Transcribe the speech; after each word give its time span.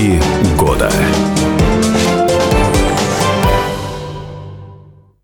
Итоги 0.00 0.39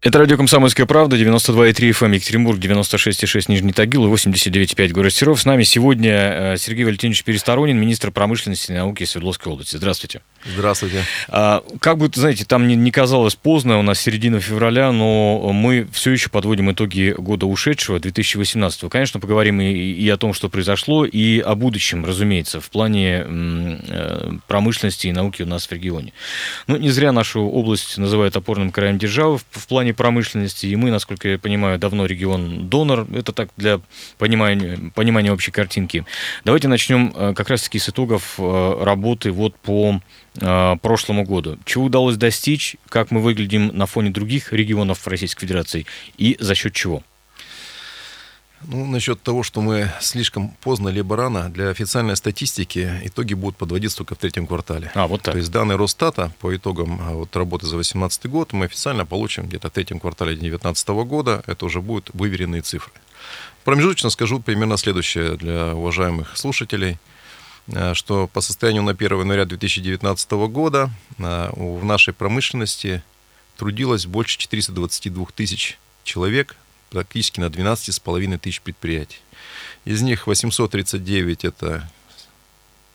Это 0.07 0.21
радио 0.21 0.37
«Комсомольская 0.37 0.87
правда», 0.87 1.17
92,3 1.17 1.73
FM 1.91 2.15
Екатеринбург, 2.15 2.61
96,6 2.61 3.47
Нижний 3.49 3.73
Тагил 3.73 4.07
и 4.07 4.09
89,5 4.09 4.91
город 4.91 5.13
Серов. 5.13 5.41
С 5.41 5.45
нами 5.45 5.65
сегодня 5.65 6.13
э, 6.13 6.57
Сергей 6.59 6.85
Валентинович 6.85 7.25
Пересторонин, 7.25 7.77
министр 7.77 8.13
промышленности 8.13 8.71
и 8.71 8.75
науки 8.77 9.03
Свердловской 9.03 9.53
области. 9.53 9.75
Здравствуйте. 9.75 10.21
Здравствуйте. 10.45 11.03
А, 11.27 11.65
как 11.81 11.99
бы, 11.99 12.09
знаете, 12.15 12.45
там 12.45 12.69
не, 12.69 12.77
не 12.77 12.93
казалось 12.93 13.35
поздно, 13.35 13.81
у 13.81 13.83
нас 13.83 13.99
середина 13.99 14.39
февраля, 14.39 14.93
но 14.93 15.51
мы 15.53 15.89
все 15.91 16.13
еще 16.13 16.31
подводим 16.31 16.71
итоги 16.71 17.13
года 17.19 17.47
ушедшего, 17.47 17.99
2018. 17.99 18.89
Конечно, 18.89 19.19
поговорим 19.19 19.61
и, 19.61 19.73
и 19.73 20.09
о 20.09 20.17
том, 20.17 20.35
что 20.35 20.49
произошло, 20.49 21.05
и 21.05 21.41
о 21.41 21.57
будущем, 21.57 22.05
разумеется, 22.05 22.61
в 22.61 22.71
плане 22.71 23.25
э, 23.27 24.31
промышленности 24.47 25.09
и 25.09 25.13
науки 25.13 25.43
у 25.43 25.47
нас 25.47 25.67
в 25.67 25.73
регионе. 25.73 26.13
Ну, 26.69 26.77
не 26.77 26.91
зря 26.91 27.11
нашу 27.11 27.41
область 27.41 27.99
называют 27.99 28.37
опорным 28.37 28.71
краем 28.71 28.99
державы 28.99 29.39
в, 29.39 29.45
в 29.51 29.67
плане 29.67 29.96
промышленности, 29.97 30.67
и 30.67 30.77
мы, 30.77 30.91
насколько 30.91 31.29
я 31.29 31.39
понимаю, 31.39 31.79
давно 31.79 32.07
регион-донор. 32.07 33.07
Это 33.15 33.33
так 33.33 33.49
для 33.57 33.81
понимания, 34.19 34.93
понимания 34.95 35.33
общей 35.33 35.51
картинки. 35.51 36.05
Давайте 36.45 36.69
начнем 36.69 37.13
э, 37.15 37.35
как 37.35 37.51
раз-таки 37.51 37.79
с 37.79 37.89
итогов 37.89 38.35
э, 38.39 38.79
работы 38.83 39.33
вот 39.33 39.57
по 39.57 40.01
э, 40.41 40.77
прошлому 40.83 41.25
году. 41.25 41.59
Чего 41.65 41.85
удалось 41.85 42.17
достичь, 42.17 42.77
как 42.89 43.11
мы 43.11 43.21
выглядим 43.21 43.69
на 43.77 43.87
фоне 43.87 44.11
других 44.11 44.53
регионов 44.53 45.07
Российской 45.07 45.43
Федерации 45.47 45.87
и 46.19 46.37
за 46.39 46.55
счет 46.55 46.73
чего? 46.75 47.03
Ну, 48.63 48.87
насчет 48.87 49.23
того, 49.23 49.43
что 49.43 49.61
мы 49.61 49.93
слишком 50.01 50.51
поздно 50.61 50.89
либо 50.89 51.17
рано, 51.17 51.51
для 51.51 51.69
официальной 51.69 52.17
статистики 52.17 53.01
итоги 53.05 53.35
будут 53.35 53.57
подводиться 53.57 53.99
только 53.99 54.15
в 54.15 54.19
третьем 54.19 54.47
квартале. 54.47 54.91
А, 54.95 55.07
вот 55.07 55.23
так. 55.23 55.33
То 55.33 55.39
есть 55.39 55.51
данные 55.51 55.77
Росстата 55.77 56.33
по 56.41 56.55
итогам 56.57 57.01
а, 57.01 57.13
вот, 57.13 57.37
работы 57.37 57.67
за 57.67 57.73
2018 57.73 58.27
год 58.27 58.53
мы 58.53 58.65
официально 58.65 59.05
получим 59.05 59.47
где-то 59.47 59.69
в 59.69 59.73
третьем 59.73 60.01
квартале 60.01 60.33
2019 60.33 60.89
года. 60.89 61.43
Это 61.47 61.67
уже 61.67 61.81
будут 61.81 62.11
выверенные 62.15 62.63
цифры. 62.63 62.93
Промежуточно 63.65 64.11
скажу 64.11 64.41
примерно 64.41 64.77
следующее 64.77 65.37
для 65.37 65.75
уважаемых 65.75 66.37
слушателей 66.37 66.99
а, 67.75 67.95
что 67.95 68.29
по 68.29 68.41
состоянию 68.41 68.83
на 68.83 68.93
1 68.93 69.21
января 69.21 69.45
2019 69.45 70.31
года 70.49 70.91
а, 71.19 71.53
в 71.55 71.85
нашей 71.85 72.15
промышленности 72.15 73.03
трудилось 73.57 74.07
больше 74.07 74.39
422 74.39 75.27
тысяч 75.35 75.79
человек, 76.05 76.57
практически 76.91 77.41
на 77.41 77.47
12,5 77.47 78.39
тысяч 78.39 78.61
предприятий. 78.61 79.19
Из 79.85 80.03
них 80.03 80.27
839 80.27 81.45
это 81.45 81.89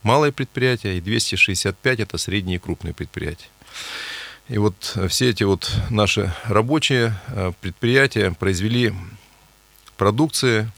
малые 0.03 0.31
предприятия 0.31 0.97
и 0.97 1.01
265 1.01 1.99
это 1.99 2.17
средние 2.17 2.57
и 2.57 2.59
крупные 2.59 2.93
предприятия. 2.93 3.47
И 4.47 4.57
вот 4.57 4.97
все 5.07 5.29
эти 5.29 5.43
вот 5.43 5.71
наши 5.89 6.33
рабочие 6.45 7.15
э, 7.27 7.53
предприятия 7.61 8.31
произвели 8.31 8.93
продукции 9.97 10.69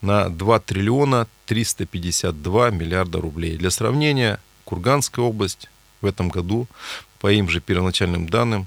на 0.00 0.28
2 0.28 0.60
триллиона 0.60 1.28
352 1.46 2.70
миллиарда 2.70 3.20
рублей. 3.20 3.56
Для 3.56 3.70
сравнения, 3.70 4.40
Курганская 4.64 5.24
область 5.24 5.68
в 6.00 6.06
этом 6.06 6.28
году, 6.28 6.66
по 7.20 7.32
им 7.32 7.48
же 7.48 7.60
первоначальным 7.60 8.28
данным, 8.28 8.66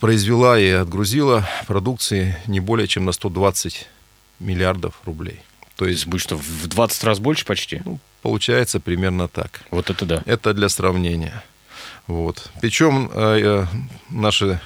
произвела 0.00 0.58
и 0.58 0.68
отгрузила 0.68 1.48
продукции 1.66 2.36
не 2.46 2.60
более 2.60 2.86
чем 2.86 3.04
на 3.04 3.12
120 3.12 3.86
миллиардов 4.40 4.94
рублей. 5.04 5.40
То 5.76 5.86
есть 5.86 6.06
будет 6.06 6.22
что, 6.22 6.36
в 6.36 6.66
20 6.66 7.04
раз 7.04 7.18
больше 7.18 7.44
почти? 7.44 7.82
Ну, 7.84 7.98
получается 8.22 8.80
примерно 8.80 9.28
так. 9.28 9.62
Вот 9.70 9.90
это 9.90 10.06
да. 10.06 10.22
Это 10.26 10.54
для 10.54 10.68
сравнения. 10.68 11.42
Вот. 12.06 12.50
Причем 12.60 13.10
э, 13.12 13.66
наши 14.10 14.60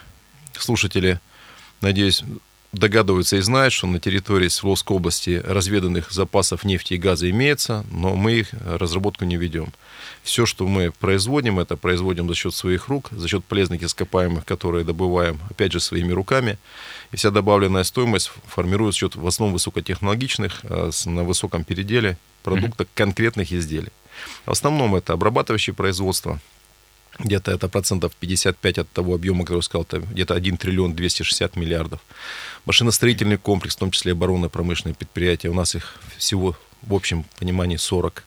слушатели, 0.52 1.20
надеюсь, 1.80 2.22
догадываются 2.72 3.36
и 3.36 3.40
знают, 3.40 3.72
что 3.72 3.86
на 3.86 3.98
территории 3.98 4.48
Свердловской 4.48 4.96
области 4.96 5.42
разведанных 5.44 6.10
запасов 6.12 6.64
нефти 6.64 6.94
и 6.94 6.98
газа 6.98 7.28
имеется, 7.28 7.84
но 7.90 8.14
мы 8.14 8.32
их 8.32 8.50
разработку 8.52 9.24
не 9.24 9.36
ведем. 9.36 9.72
Все, 10.22 10.46
что 10.46 10.66
мы 10.66 10.92
производим, 10.92 11.58
это 11.58 11.76
производим 11.76 12.28
за 12.28 12.34
счет 12.34 12.54
своих 12.54 12.88
рук, 12.88 13.08
за 13.10 13.26
счет 13.26 13.44
полезных 13.44 13.82
ископаемых, 13.82 14.44
которые 14.44 14.84
добываем, 14.84 15.40
опять 15.48 15.72
же, 15.72 15.80
своими 15.80 16.12
руками. 16.12 16.58
И 17.10 17.16
вся 17.16 17.30
добавленная 17.30 17.84
стоимость 17.84 18.30
формируется 18.46 18.92
за 18.92 18.98
счет 18.98 19.16
в 19.16 19.26
основном 19.26 19.54
высокотехнологичных, 19.54 20.60
а, 20.64 20.90
на 21.06 21.24
высоком 21.24 21.64
переделе 21.64 22.18
продуктов, 22.42 22.86
конкретных 22.94 23.52
изделий. 23.52 23.90
В 24.44 24.50
основном 24.50 24.94
это 24.94 25.14
обрабатывающее 25.14 25.74
производство, 25.74 26.38
где-то 27.24 27.52
это 27.52 27.68
процентов 27.68 28.12
55 28.18 28.78
от 28.78 28.90
того 28.90 29.14
объема, 29.14 29.44
который 29.44 29.58
я 29.58 29.62
сказал, 29.62 29.82
это 29.82 29.98
где-то 30.00 30.34
1 30.34 30.56
триллион 30.56 30.94
260 30.94 31.56
миллиардов. 31.56 32.00
Машиностроительный 32.64 33.36
комплекс, 33.36 33.76
в 33.76 33.78
том 33.78 33.90
числе 33.90 34.12
оборонно-промышленные 34.12 34.94
предприятия, 34.94 35.48
у 35.48 35.54
нас 35.54 35.74
их 35.74 35.98
всего 36.16 36.56
в 36.82 36.94
общем 36.94 37.24
понимании 37.38 37.76
40. 37.76 38.24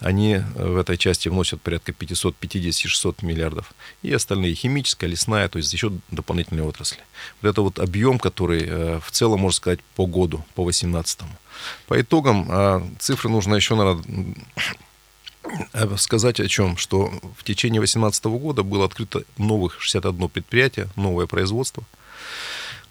Они 0.00 0.34
э, 0.34 0.42
в 0.56 0.76
этой 0.76 0.96
части 0.96 1.28
вносят 1.28 1.60
порядка 1.62 1.92
550-600 1.92 3.24
миллиардов. 3.24 3.72
И 4.02 4.12
остальные 4.12 4.54
химическая, 4.54 5.08
лесная, 5.08 5.48
то 5.48 5.58
есть 5.58 5.72
еще 5.72 5.92
дополнительные 6.10 6.64
отрасли. 6.64 6.98
Вот 7.40 7.50
это 7.50 7.62
вот 7.62 7.78
объем, 7.78 8.18
который 8.18 8.64
э, 8.66 9.00
в 9.00 9.10
целом, 9.12 9.40
можно 9.40 9.56
сказать, 9.56 9.80
по 9.94 10.06
году, 10.06 10.44
по 10.54 10.64
18 10.64 11.20
По 11.86 12.00
итогам 12.00 12.46
а, 12.48 12.86
цифры 12.98 13.30
нужно 13.30 13.54
еще, 13.54 13.76
наверное, 13.76 14.04
э, 14.08 14.74
сказать 15.96 16.40
о 16.40 16.48
чем, 16.48 16.76
что 16.76 17.12
в 17.36 17.44
течение 17.44 17.80
2018 17.80 18.24
года 18.24 18.62
было 18.62 18.84
открыто 18.84 19.22
новых 19.38 19.80
61 19.80 20.28
предприятие, 20.28 20.88
новое 20.96 21.26
производство– 21.26 21.84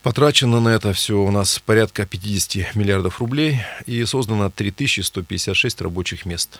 Потрачено 0.03 0.59
на 0.59 0.69
это 0.69 0.93
все 0.93 1.13
у 1.13 1.29
нас 1.29 1.59
порядка 1.59 2.07
50 2.07 2.75
миллиардов 2.75 3.19
рублей 3.19 3.59
и 3.85 4.03
создано 4.05 4.49
3156 4.49 5.81
рабочих 5.81 6.25
мест. 6.25 6.59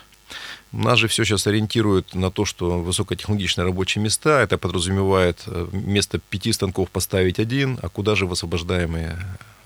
Нас 0.71 0.99
же 0.99 1.07
все 1.07 1.25
сейчас 1.25 1.47
ориентирует 1.47 2.13
на 2.13 2.29
то, 2.29 2.45
что 2.45 2.79
высокотехнологичные 2.79 3.65
рабочие 3.65 4.03
места, 4.03 4.41
это 4.41 4.59
подразумевает 4.59 5.41
э, 5.47 5.67
вместо 5.71 6.19
пяти 6.19 6.53
станков 6.53 6.91
поставить 6.91 7.39
один, 7.39 7.79
а 7.81 7.89
куда 7.89 8.15
же 8.15 8.27
высвобождаемые 8.27 9.17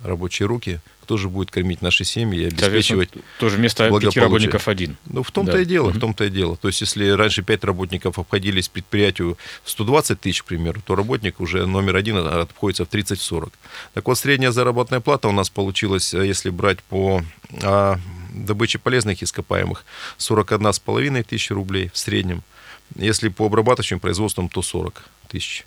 рабочие 0.05 0.47
руки, 0.47 0.79
кто 1.01 1.17
же 1.17 1.29
будет 1.29 1.51
кормить 1.51 1.81
наши 1.81 2.03
семьи 2.03 2.41
и 2.41 2.45
обеспечивать 2.47 3.11
Тоже 3.39 3.57
вместо 3.57 3.89
пяти 3.99 4.19
работников 4.19 4.67
один. 4.67 4.97
Ну, 5.05 5.21
в 5.21 5.31
том-то 5.31 5.53
да. 5.53 5.61
и 5.61 5.65
дело, 5.65 5.91
в 5.91 5.99
том-то 5.99 6.25
и 6.25 6.29
дело. 6.29 6.57
То 6.57 6.67
есть, 6.67 6.81
если 6.81 7.09
раньше 7.09 7.43
пять 7.43 7.63
работников 7.63 8.17
обходились 8.17 8.69
предприятию 8.69 9.37
120 9.65 10.19
тысяч, 10.19 10.41
к 10.41 10.45
примеру, 10.45 10.81
то 10.83 10.95
работник 10.95 11.39
уже 11.39 11.67
номер 11.67 11.95
один 11.95 12.17
обходится 12.17 12.85
в 12.85 12.89
30-40. 12.89 13.51
Так 13.93 14.07
вот, 14.07 14.17
средняя 14.17 14.51
заработная 14.51 14.99
плата 14.99 15.27
у 15.27 15.31
нас 15.31 15.49
получилась, 15.49 16.13
э, 16.13 16.25
если 16.25 16.49
брать 16.49 16.81
по 16.81 17.21
а, 17.61 17.99
добыче 18.33 18.79
полезных 18.79 19.21
ископаемых, 19.21 19.85
41,5 20.17 21.23
тысячи 21.23 21.53
рублей 21.53 21.91
в 21.93 21.97
среднем. 21.97 22.43
Если 22.95 23.29
по 23.29 23.45
обрабатывающим 23.45 23.99
производствам, 23.99 24.49
то 24.49 24.61
40 24.61 25.03
тысяч. 25.27 25.65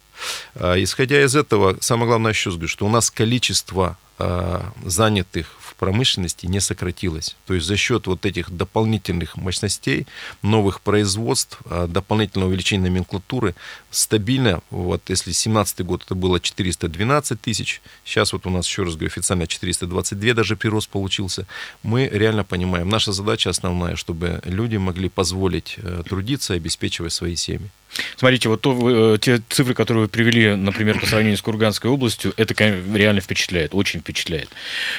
А, 0.54 0.74
исходя 0.82 1.22
из 1.22 1.34
этого, 1.36 1.76
самое 1.80 2.06
главное 2.08 2.32
еще 2.32 2.50
скажу, 2.50 2.68
что 2.68 2.86
у 2.86 2.90
нас 2.90 3.10
количество 3.10 3.96
а, 4.18 4.72
занятых 4.84 5.46
в 5.60 5.76
промышленности 5.76 6.46
не 6.46 6.58
сократилось. 6.58 7.36
То 7.46 7.54
есть 7.54 7.66
за 7.66 7.76
счет 7.76 8.08
вот 8.08 8.26
этих 8.26 8.50
дополнительных 8.50 9.36
мощностей, 9.36 10.08
новых 10.42 10.80
производств, 10.80 11.58
а, 11.66 11.86
дополнительного 11.86 12.48
увеличения 12.48 12.82
номенклатуры, 12.84 13.54
стабильно, 13.92 14.60
вот 14.70 15.02
если 15.08 15.30
17 15.30 15.82
год 15.86 16.02
это 16.04 16.16
было 16.16 16.40
412 16.40 17.40
тысяч, 17.40 17.80
сейчас 18.04 18.32
вот 18.32 18.44
у 18.46 18.50
нас, 18.50 18.66
еще 18.66 18.82
раз 18.82 18.94
говорю, 18.94 19.06
официально 19.06 19.46
422 19.46 20.34
даже 20.34 20.56
прирост 20.56 20.88
получился, 20.88 21.46
мы 21.84 22.08
реально 22.12 22.42
понимаем, 22.42 22.88
наша 22.88 23.12
задача 23.12 23.50
основная, 23.50 23.94
чтобы 23.94 24.40
люди 24.44 24.76
могли 24.76 25.08
позволить 25.08 25.76
э, 25.76 26.02
трудиться 26.08 26.54
и 26.54 26.56
обеспечивать 26.56 27.12
свои 27.12 27.36
семьи. 27.36 27.70
Смотрите, 28.16 28.48
вот 28.48 28.60
то, 28.60 29.14
э, 29.14 29.18
те 29.18 29.40
цифры, 29.48 29.74
которые 29.74 30.02
вы 30.02 30.08
привели, 30.08 30.54
например, 30.54 31.00
по 31.00 31.06
сравнению 31.06 31.36
с 31.36 31.42
Курганской 31.42 31.90
областью, 31.90 32.32
это 32.36 32.54
реально 32.94 33.20
впечатляет, 33.20 33.74
очень 33.74 34.00
впечатляет. 34.00 34.50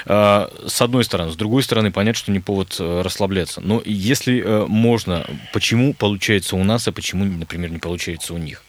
А, 0.05 0.51
с 0.67 0.81
одной 0.81 1.03
стороны. 1.03 1.31
С 1.31 1.35
другой 1.35 1.63
стороны, 1.63 1.91
понятно, 1.91 2.19
что 2.19 2.31
не 2.31 2.39
повод 2.39 2.75
э, 2.79 3.01
расслабляться. 3.01 3.61
Но 3.61 3.81
если 3.85 4.41
э, 4.43 4.65
можно, 4.67 5.25
почему 5.53 5.93
получается 5.93 6.55
у 6.55 6.63
нас, 6.63 6.87
а 6.87 6.91
почему, 6.91 7.25
например, 7.25 7.71
не 7.71 7.79
получается 7.79 8.33
у 8.33 8.37
них? 8.37 8.63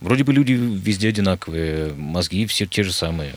Вроде 0.00 0.24
бы 0.24 0.32
люди 0.32 0.52
везде 0.52 1.08
одинаковые, 1.08 1.94
мозги 1.94 2.46
все 2.46 2.66
те 2.66 2.82
же 2.82 2.92
самые. 2.92 3.34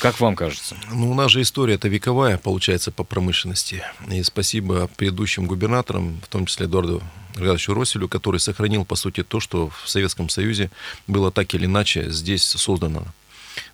Как 0.00 0.18
вам 0.18 0.34
кажется? 0.34 0.76
Ну, 0.90 1.10
у 1.10 1.14
нас 1.14 1.30
же 1.30 1.42
история 1.42 1.74
это 1.74 1.86
вековая, 1.88 2.38
получается, 2.38 2.90
по 2.90 3.04
промышленности. 3.04 3.82
И 4.10 4.22
спасибо 4.22 4.88
предыдущим 4.96 5.44
губернаторам, 5.44 6.22
в 6.24 6.28
том 6.28 6.46
числе 6.46 6.64
Эдуарду 6.64 7.02
Градовичу 7.34 7.74
Росселю, 7.74 8.08
который 8.08 8.40
сохранил, 8.40 8.86
по 8.86 8.94
сути, 8.94 9.22
то, 9.22 9.40
что 9.40 9.68
в 9.68 9.90
Советском 9.90 10.30
Союзе 10.30 10.70
было 11.06 11.30
так 11.30 11.52
или 11.54 11.66
иначе 11.66 12.10
здесь 12.10 12.44
создано. 12.44 13.04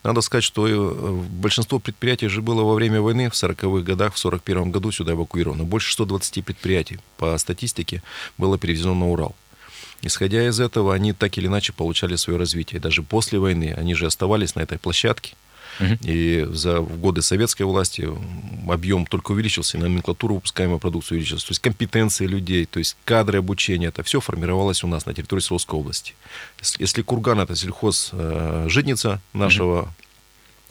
Надо 0.02 0.20
сказать, 0.20 0.43
что 0.43 0.67
э, 0.67 1.12
большинство 1.31 1.78
предприятий 1.78 2.26
же 2.26 2.43
было 2.43 2.62
во 2.62 2.75
время 2.75 3.00
войны 3.00 3.31
в 3.31 3.34
40-х 3.34 3.84
годах, 3.84 4.14
в 4.14 4.19
41 4.19 4.73
году 4.73 4.90
сюда 4.90 5.12
эвакуировано. 5.12 5.62
Больше 5.62 5.93
120 5.93 6.44
предприятий 6.44 6.99
по 7.19 7.38
статистике 7.38 8.02
было 8.37 8.58
перевезено 8.58 8.94
на 8.94 9.08
Урал. 9.08 9.37
Исходя 10.02 10.44
из 10.49 10.58
этого, 10.58 10.93
они 10.93 11.12
так 11.12 11.38
или 11.38 11.46
иначе 11.46 11.73
получали 11.73 12.17
свое 12.17 12.37
развитие. 12.37 12.81
Даже 12.81 13.05
после 13.05 13.38
войны 13.38 13.75
они 13.76 13.94
же 13.94 14.06
оставались 14.06 14.56
на 14.56 14.61
этой 14.61 14.78
площадке. 14.78 15.37
И 16.02 16.46
за 16.50 16.81
годы 16.81 17.23
советской 17.23 17.62
власти 17.62 18.08
объем 18.69 19.06
только 19.06 19.32
увеличился, 19.32 19.76
и 19.76 19.81
номенклатура 19.81 20.34
выпускаемой 20.34 20.78
продукции 20.78 21.14
увеличилась. 21.14 21.44
То 21.44 21.50
есть 21.50 21.61
компетенции 21.61 22.26
людей, 22.26 22.67
то 22.67 22.78
есть 22.78 22.96
кадры 23.05 23.38
обучения, 23.38 23.88
это 23.88 24.02
все 24.02 24.20
формировалось 24.20 24.84
у 24.84 24.87
нас 24.87 25.06
на 25.06 25.14
территории 25.14 25.40
Свердловской 25.40 25.78
области. 25.78 26.14
Если 26.78 27.02
Курган 27.02 27.40
это 27.40 27.55
сельхоз 27.55 28.11
э, 28.12 28.67
житница 28.69 29.20
нашего 29.32 29.93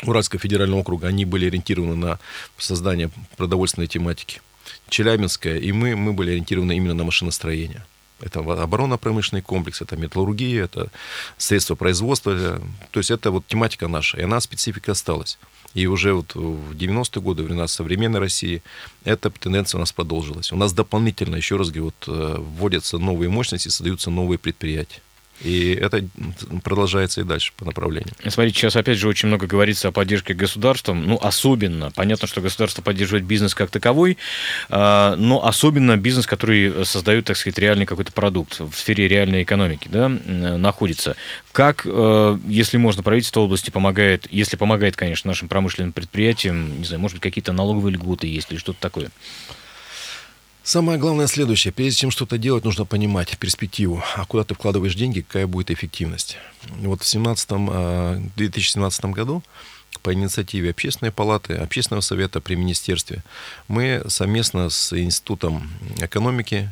Уральского 0.04 0.40
федерального 0.40 0.82
округа, 0.82 1.08
они 1.08 1.26
были 1.26 1.48
ориентированы 1.48 1.96
на 1.96 2.20
создание 2.58 3.10
продовольственной 3.38 3.88
тематики. 3.88 4.42
Челябинская 4.90 5.58
и 5.58 5.72
мы, 5.72 5.96
мы 5.96 6.14
были 6.14 6.32
ориентированы 6.32 6.76
именно 6.76 6.94
на 6.94 7.04
машиностроение. 7.04 7.86
Это 8.22 8.40
оборонно-промышленный 8.40 9.42
комплекс, 9.42 9.82
это 9.82 9.98
металлургия, 9.98 10.64
это 10.64 10.90
средства 11.38 11.76
производства. 11.76 12.62
То 12.92 13.00
есть 13.00 13.12
это 13.12 13.32
вот 13.32 13.46
тематика 13.48 13.88
наша, 13.88 14.18
и 14.18 14.24
она 14.24 14.40
специфика 14.40 14.94
осталась. 14.94 15.38
И 15.74 15.88
уже 15.88 16.14
вот 16.14 16.34
в 16.36 16.72
90-е 16.72 17.22
годы, 17.22 17.44
времена 17.44 17.68
современной 17.68 18.22
России, 18.22 18.64
эта 19.04 19.30
тенденция 19.30 19.78
у 19.78 19.82
нас 19.82 19.92
продолжилась. 19.92 20.54
У 20.54 20.56
нас 20.56 20.72
дополнительно, 20.72 21.36
еще 21.36 21.58
раз 21.58 21.70
говорю, 21.70 21.86
вот, 21.86 22.08
э, 22.08 22.38
вводятся 22.40 22.98
новые 22.98 23.30
мощности, 23.30 23.68
создаются 23.68 24.10
новые 24.10 24.40
предприятия. 24.40 25.02
И 25.42 25.74
это 25.74 26.04
продолжается 26.64 27.22
и 27.22 27.24
дальше 27.24 27.52
по 27.58 27.66
направлению. 27.66 28.14
Смотрите, 28.28 28.58
сейчас 28.58 28.76
опять 28.76 28.98
же 28.98 29.08
очень 29.08 29.28
много 29.28 29.48
говорится 29.48 29.90
о 29.90 29.92
поддержке 29.92 30.34
государством. 30.34 31.06
Ну, 31.06 31.20
особенно. 31.22 31.92
Понятно, 31.92 32.28
что 32.28 32.42
государство 32.42 32.82
поддерживает 32.82 33.26
бизнес 33.26 33.54
как 33.54 33.70
таковой, 33.70 34.18
а, 34.70 35.16
но 35.18 35.46
особенно 35.46 35.98
бизнес, 35.98 36.26
который 36.26 36.86
создает, 36.86 37.26
так 37.26 37.38
сказать, 37.38 37.60
реальный 37.60 37.86
какой-то 37.86 38.12
продукт 38.12 38.60
в 38.60 38.74
сфере 38.74 39.08
реальной 39.08 39.44
экономики, 39.44 39.90
да, 39.92 40.10
находится. 40.10 41.16
Как, 41.52 41.84
э, 41.86 42.40
если 42.48 42.78
можно, 42.78 43.04
правительство 43.04 43.42
области 43.42 43.70
помогает, 43.70 44.28
если 44.32 44.58
помогает, 44.58 44.96
конечно, 44.96 45.30
нашим 45.30 45.48
промышленным 45.48 45.92
предприятиям, 45.92 46.80
не 46.80 46.86
знаю, 46.86 47.02
может 47.02 47.16
быть, 47.16 47.24
какие-то 47.24 47.54
налоговые 47.54 47.94
льготы 47.94 48.28
есть 48.28 48.52
или 48.52 48.58
что-то 48.58 48.80
такое? 48.80 49.10
Самое 50.66 50.98
главное 50.98 51.28
следующее. 51.28 51.72
Прежде 51.72 52.00
чем 52.00 52.10
что-то 52.10 52.40
делать, 52.40 52.64
нужно 52.64 52.86
понимать 52.86 53.38
перспективу. 53.38 54.02
А 54.16 54.26
куда 54.26 54.44
ты 54.44 54.56
вкладываешь 54.56 54.96
деньги, 54.96 55.22
какая 55.22 55.46
будет 55.46 55.70
эффективность. 55.70 56.38
Вот 56.80 57.04
в 57.04 57.08
17, 57.08 58.36
2017 58.36 59.04
а, 59.04 59.08
году 59.10 59.44
по 60.02 60.12
инициативе 60.12 60.72
Общественной 60.72 61.12
палаты, 61.12 61.54
Общественного 61.54 62.02
совета 62.02 62.42
при 62.42 62.56
министерстве 62.56 63.24
мы 63.68 64.06
совместно 64.08 64.72
с 64.72 64.92
Институтом 65.00 65.70
экономики 65.98 66.72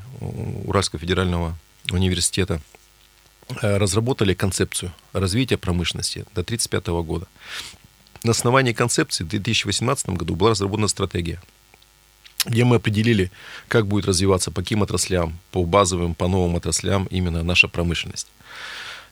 Уральского 0.66 1.00
федерального 1.00 1.56
университета 1.92 2.62
а, 3.62 3.78
разработали 3.78 4.34
концепцию 4.34 4.92
развития 5.14 5.58
промышленности 5.58 6.26
до 6.34 6.42
1935 6.42 6.88
года. 7.06 7.28
На 8.24 8.32
основании 8.32 8.74
концепции 8.74 9.24
в 9.24 9.28
2018 9.28 10.10
году 10.10 10.36
была 10.36 10.50
разработана 10.50 10.88
стратегия– 10.88 11.40
где 12.46 12.64
мы 12.64 12.78
определили, 12.78 13.32
как 13.68 13.88
будет 13.88 14.06
развиваться, 14.06 14.52
по 14.52 14.62
каким 14.62 14.84
отраслям, 14.84 15.40
по 15.52 15.66
базовым, 15.66 16.16
по 16.16 16.28
новым 16.28 16.56
отраслям 16.56 17.08
именно 17.12 17.44
наша 17.44 17.68
промышленность. 17.68 18.28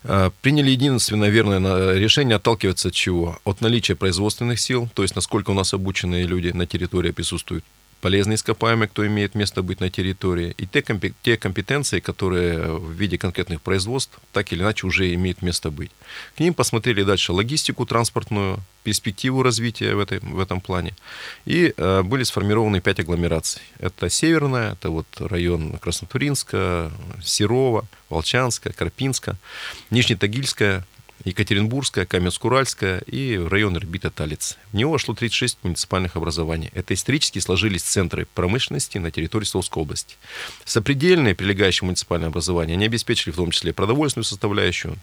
А, 0.04 0.32
приняли 0.42 0.72
единственное 0.72 1.30
верное 1.30 1.98
решение 1.98 2.36
отталкиваться 2.36 2.90
от 2.90 2.94
чего? 2.94 3.40
От 3.44 3.62
наличия 3.62 3.96
производственных 3.96 4.60
сил, 4.60 4.90
то 4.94 5.04
есть 5.04 5.16
насколько 5.16 5.52
у 5.52 5.54
нас 5.54 5.74
обученные 5.74 6.26
люди 6.26 6.50
на 6.50 6.66
территории 6.66 7.12
присутствуют, 7.12 7.64
полезные 8.02 8.36
ископаемые, 8.36 8.90
кто 8.90 9.06
имеет 9.06 9.36
место 9.36 9.62
быть 9.62 9.80
на 9.80 9.90
территории, 9.90 10.54
и 10.58 10.66
те, 10.66 10.84
те 11.22 11.38
компетенции, 11.38 12.00
которые 12.00 12.78
в 12.78 12.92
виде 12.92 13.18
конкретных 13.18 13.62
производств 13.62 14.20
так 14.34 14.52
или 14.52 14.62
иначе 14.62 14.88
уже 14.88 15.14
имеют 15.14 15.42
место 15.42 15.72
быть. 15.72 15.92
К 16.36 16.40
ним 16.40 16.54
посмотрели 16.54 17.04
дальше 17.04 17.32
логистику 17.32 17.86
транспортную, 17.86 18.60
перспективу 18.84 19.44
развития 19.44 19.94
в, 19.94 20.00
этой, 20.00 20.20
в 20.20 20.40
этом 20.40 20.60
плане. 20.60 20.94
И 21.46 21.74
э, 21.78 22.02
были 22.02 22.24
сформированы 22.24 22.82
пять 22.82 23.00
агломераций. 23.00 23.62
Это 23.80 24.10
Северная, 24.10 24.74
это 24.74 24.90
вот 24.90 25.06
район 25.20 25.78
Краснотуринска, 25.78 26.92
Серова, 27.24 27.86
Волчанска, 28.10 28.74
Карпинска, 28.74 29.38
Нижнетагильская, 29.92 30.84
Екатеринбургская, 31.24 32.06
Каменск-Уральская 32.06 33.04
и 33.06 33.38
район 33.38 33.78
Ирбита-Талиц. 33.78 34.58
В 34.72 34.76
него 34.76 34.92
вошло 34.92 35.14
36 35.14 35.60
муниципальных 35.64 36.16
образований. 36.16 36.72
Это 36.74 36.94
исторически 36.94 37.40
сложились 37.40 37.84
центры 37.84 38.28
промышленности 38.34 38.98
на 38.98 39.12
территории 39.12 39.46
Свердловской 39.46 39.84
области. 39.84 40.16
Сопредельные 40.66 41.36
прилегающие 41.36 41.86
муниципальные 41.86 42.28
образования, 42.28 42.74
они 42.74 42.86
обеспечили 42.86 43.32
в 43.32 43.36
том 43.36 43.52
числе 43.52 43.74
продовольственную 43.74 44.26
составляющую, 44.26 44.98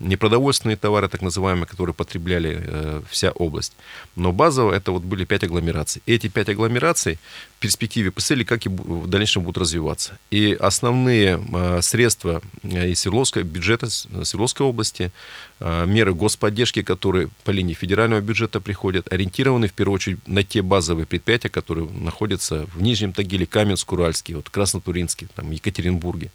непродовольственные 0.00 0.76
товары, 0.76 1.08
так 1.08 1.22
называемые, 1.22 1.66
которые 1.66 1.94
потребляли 1.94 2.62
э, 2.62 3.02
вся 3.10 3.30
область. 3.32 3.74
Но 4.16 4.32
базово 4.32 4.72
это 4.72 4.92
вот 4.92 5.02
были 5.02 5.24
пять 5.24 5.44
агломераций. 5.44 6.02
Эти 6.06 6.28
пять 6.28 6.48
агломераций 6.48 7.18
в 7.58 7.60
перспективе 7.60 8.10
посмотрели, 8.10 8.44
как 8.44 8.66
и 8.66 8.68
в 8.68 9.06
дальнейшем 9.06 9.42
будут 9.42 9.58
развиваться. 9.58 10.18
И 10.30 10.56
основные 10.58 11.40
э, 11.52 11.82
средства 11.82 12.40
э, 12.62 12.88
из 12.88 13.00
Свердловской, 13.00 13.42
бюджета 13.42 13.90
Свердловской 13.90 14.66
области, 14.66 15.12
э, 15.60 15.86
меры 15.86 16.14
господдержки, 16.14 16.82
которые 16.82 17.28
по 17.44 17.50
линии 17.50 17.74
федерального 17.74 18.20
бюджета 18.20 18.60
приходят, 18.60 19.12
ориентированы 19.12 19.68
в 19.68 19.74
первую 19.74 19.96
очередь 19.96 20.26
на 20.26 20.42
те 20.42 20.62
базовые 20.62 21.06
предприятия, 21.06 21.50
которые 21.50 21.88
находятся 21.90 22.66
в 22.74 22.80
Нижнем 22.80 23.12
Тагиле, 23.12 23.44
Каменск-Уральске, 23.44 24.36
вот 24.36 24.48
Краснотуринске, 24.48 25.28
там, 25.34 25.50
Екатеринбурге. 25.50 26.30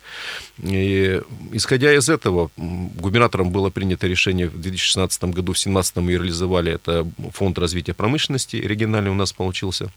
И, 0.60 1.22
исходя 1.52 1.94
из 1.94 2.10
этого, 2.10 2.52
губернатором 2.56 3.52
было 3.56 3.70
принято 3.70 4.06
решение 4.06 4.50
в 4.50 4.60
2016 4.60 5.24
году, 5.24 5.54
в 5.54 5.56
2017 5.56 5.96
мы 5.96 6.12
реализовали 6.12 6.74
это 6.74 7.08
фонд 7.32 7.58
развития 7.58 7.94
промышленности, 7.94 8.58
региональный 8.58 9.12
у 9.12 9.16
нас 9.16 9.32
получился. 9.32 9.90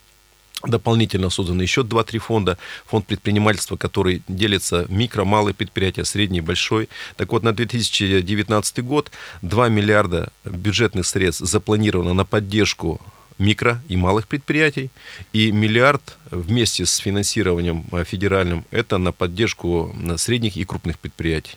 Дополнительно 0.64 1.28
созданы 1.30 1.62
еще 1.62 1.80
2-3 1.80 2.18
фонда. 2.18 2.56
Фонд 2.86 3.06
предпринимательства, 3.06 3.76
который 3.76 4.22
делится 4.28 4.86
микро, 4.88 5.24
малые 5.24 5.54
предприятия, 5.54 6.04
средний, 6.04 6.40
большой. 6.40 6.88
Так 7.16 7.32
вот, 7.32 7.42
на 7.42 7.52
2019 7.52 8.84
год 8.84 9.10
2 9.42 9.68
миллиарда 9.68 10.32
бюджетных 10.44 11.04
средств 11.06 11.44
запланировано 11.44 12.14
на 12.14 12.24
поддержку 12.24 13.00
микро 13.38 13.80
и 13.88 13.96
малых 13.96 14.26
предприятий, 14.26 14.90
и 15.32 15.52
миллиард 15.52 16.16
вместе 16.30 16.86
с 16.86 16.96
финансированием 16.96 17.84
федеральным 18.04 18.64
это 18.70 18.98
на 18.98 19.12
поддержку 19.12 19.94
средних 20.16 20.56
и 20.56 20.64
крупных 20.64 20.98
предприятий. 20.98 21.56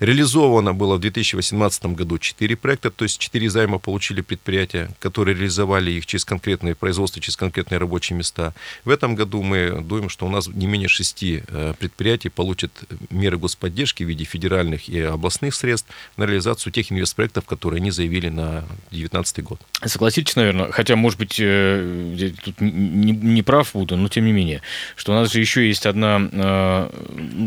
Реализовано 0.00 0.74
было 0.74 0.96
в 0.96 1.00
2018 1.00 1.86
году 1.86 2.18
4 2.18 2.56
проекта, 2.56 2.90
то 2.90 3.04
есть 3.04 3.18
4 3.18 3.50
займа 3.50 3.78
получили 3.78 4.20
предприятия, 4.20 4.90
которые 4.98 5.34
реализовали 5.34 5.90
их 5.92 6.06
через 6.06 6.24
конкретные 6.24 6.74
производства, 6.74 7.20
через 7.20 7.36
конкретные 7.36 7.78
рабочие 7.78 8.16
места. 8.16 8.54
В 8.84 8.90
этом 8.90 9.14
году 9.14 9.42
мы 9.42 9.82
думаем, 9.82 10.08
что 10.08 10.26
у 10.26 10.30
нас 10.30 10.48
не 10.48 10.66
менее 10.66 10.88
6 10.88 11.22
э, 11.22 11.74
предприятий 11.78 12.28
получат 12.28 12.72
меры 13.10 13.38
господдержки 13.38 14.02
в 14.04 14.08
виде 14.08 14.24
федеральных 14.24 14.88
и 14.88 15.00
областных 15.00 15.54
средств 15.54 15.88
на 16.16 16.24
реализацию 16.24 16.72
тех 16.72 16.90
инвестпроектов, 16.90 17.44
которые 17.44 17.78
они 17.78 17.90
заявили 17.90 18.28
на 18.28 18.60
2019 18.90 19.44
год. 19.44 19.60
Согласитесь, 19.84 20.36
наверное, 20.36 20.70
хотя, 20.72 20.96
может 20.96 21.18
быть, 21.18 21.36
э, 21.38 22.14
я 22.16 22.30
тут 22.44 22.60
не, 22.60 23.42
прав 23.42 23.70
буду, 23.72 23.96
но 23.96 24.08
тем 24.08 24.24
не 24.24 24.32
менее, 24.32 24.62
что 24.96 25.12
у 25.12 25.14
нас 25.14 25.32
же 25.32 25.40
еще 25.40 25.66
есть 25.66 25.86
одна, 25.86 26.28
э, 26.32 26.90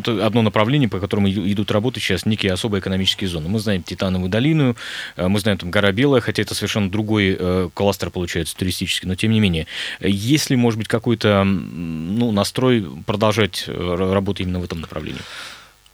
ну, 0.06 0.26
одно 0.26 0.42
направление, 0.42 0.90
по 0.90 1.00
которому 1.00 1.30
идут 1.30 1.72
работы 1.72 2.00
сейчас 2.00 2.15
сейчас 2.16 2.26
некие 2.26 2.54
особые 2.54 2.80
экономические 2.80 3.30
зоны. 3.30 3.50
Мы 3.50 3.60
знаем 3.60 3.84
Титановую 3.84 4.30
долину, 4.30 4.76
э, 5.16 5.28
мы 5.28 5.40
знаем 5.40 5.58
там 5.58 5.72
гора 5.72 5.92
Белая, 5.92 6.22
хотя 6.22 6.42
это 6.42 6.56
совершенно 6.56 6.90
другой 6.90 7.36
э, 7.38 7.70
кластер 7.74 8.10
получается 8.10 8.56
туристический, 8.56 9.08
но 9.08 9.16
тем 9.16 9.32
не 9.32 9.40
менее. 9.40 9.68
Есть 10.00 10.50
ли, 10.50 10.56
может 10.56 10.78
быть, 10.78 10.88
какой-то 10.88 11.44
ну, 11.44 12.32
настрой 12.32 12.86
продолжать 13.06 13.66
э, 13.68 13.96
работу 14.14 14.44
именно 14.44 14.60
в 14.60 14.64
этом 14.64 14.82
направлении? 14.82 15.22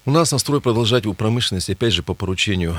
У 0.03 0.11
нас 0.11 0.31
настрой 0.31 0.61
продолжать 0.61 1.05
у 1.05 1.13
промышленности, 1.13 1.73
опять 1.73 1.93
же, 1.93 2.01
по 2.01 2.15
поручению 2.15 2.75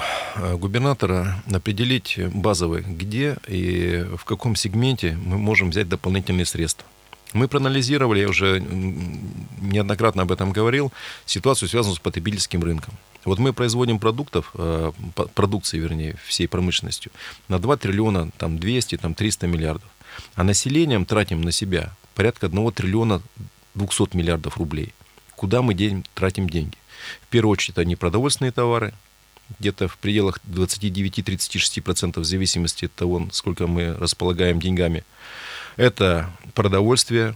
губернатора, 0.55 1.41
определить 1.53 2.19
базовые, 2.35 2.83
где 2.83 3.37
и 3.47 4.05
в 4.17 4.25
каком 4.25 4.57
сегменте 4.57 5.17
мы 5.25 5.39
можем 5.39 5.71
взять 5.71 5.89
дополнительные 5.89 6.47
средства. 6.47 6.85
Мы 7.33 7.49
проанализировали, 7.49 8.21
я 8.21 8.29
уже 8.29 8.61
неоднократно 9.61 10.23
об 10.23 10.33
этом 10.33 10.53
говорил, 10.53 10.93
ситуацию, 11.27 11.69
связанную 11.69 11.97
с 11.97 12.01
потребительским 12.01 12.63
рынком. 12.63 12.95
Вот 13.25 13.39
мы 13.39 13.53
производим 13.53 13.99
продуктов, 13.99 14.51
э, 14.55 14.93
продукции, 15.35 15.79
вернее, 15.79 16.17
всей 16.27 16.49
промышленностью 16.49 17.13
на 17.49 17.59
2 17.59 17.77
триллиона, 17.77 18.31
там 18.37 18.59
200, 18.59 18.97
там 18.99 19.15
300 19.15 19.47
миллиардов. 19.47 19.89
А 20.35 20.45
населением 20.45 21.07
тратим 21.07 21.41
на 21.41 21.53
себя 21.53 21.93
порядка 22.15 22.47
1 22.47 22.73
триллиона 22.73 23.23
200 23.75 24.17
миллиардов 24.17 24.59
рублей. 24.59 24.93
Куда 25.37 25.63
мы 25.63 25.75
день, 25.75 26.05
тратим 26.15 26.49
деньги? 26.49 26.77
В 27.23 27.29
первую 27.29 27.53
очередь, 27.53 27.71
это 27.71 27.85
не 27.85 27.97
продовольственные 27.97 28.53
товары, 28.53 28.93
где-то 29.59 29.89
в 29.89 29.99
пределах 29.99 30.39
29-36% 30.49 32.21
в 32.21 32.25
зависимости 32.25 32.87
от 32.87 32.95
того, 32.95 33.29
сколько 33.33 33.67
мы 33.67 33.95
располагаем 33.95 34.61
деньгами. 34.61 35.05
Это 35.77 36.31
продовольствие 36.55 37.35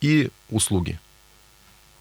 и 0.00 0.30
услуги. 0.50 0.98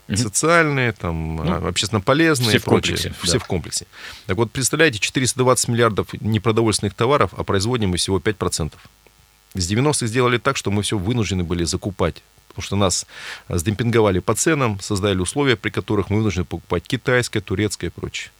Угу. 0.07 0.17
Социальные, 0.17 0.91
там, 0.91 1.37
ну, 1.37 1.67
общественно 1.67 2.01
полезные 2.01 2.49
все 2.49 2.57
и 2.57 2.61
прочее. 2.61 2.97
Комплексе, 2.97 3.23
все 3.23 3.33
да. 3.33 3.39
в 3.39 3.47
комплексе. 3.47 3.87
Так 4.25 4.37
вот, 4.37 4.51
представляете, 4.51 4.99
420 4.99 5.69
миллиардов 5.69 6.07
непродовольственных 6.19 6.93
товаров, 6.93 7.31
а 7.37 7.43
производим 7.43 7.89
мы 7.89 7.97
всего 7.97 8.19
5%. 8.19 8.73
С 9.53 9.71
90-х 9.71 10.07
сделали 10.07 10.39
так, 10.39 10.57
что 10.57 10.71
мы 10.71 10.81
все 10.81 10.97
вынуждены 10.97 11.43
были 11.43 11.63
закупать. 11.63 12.21
Потому 12.49 12.63
что 12.63 12.75
нас 12.75 13.07
сдемпинговали 13.49 14.19
по 14.19 14.35
ценам, 14.35 14.79
создали 14.79 15.19
условия, 15.19 15.55
при 15.55 15.69
которых 15.69 16.09
мы 16.09 16.17
вынуждены 16.17 16.45
покупать 16.45 16.83
китайское, 16.83 17.41
турецкое 17.41 17.89
и 17.89 17.93
прочее. 17.93 18.31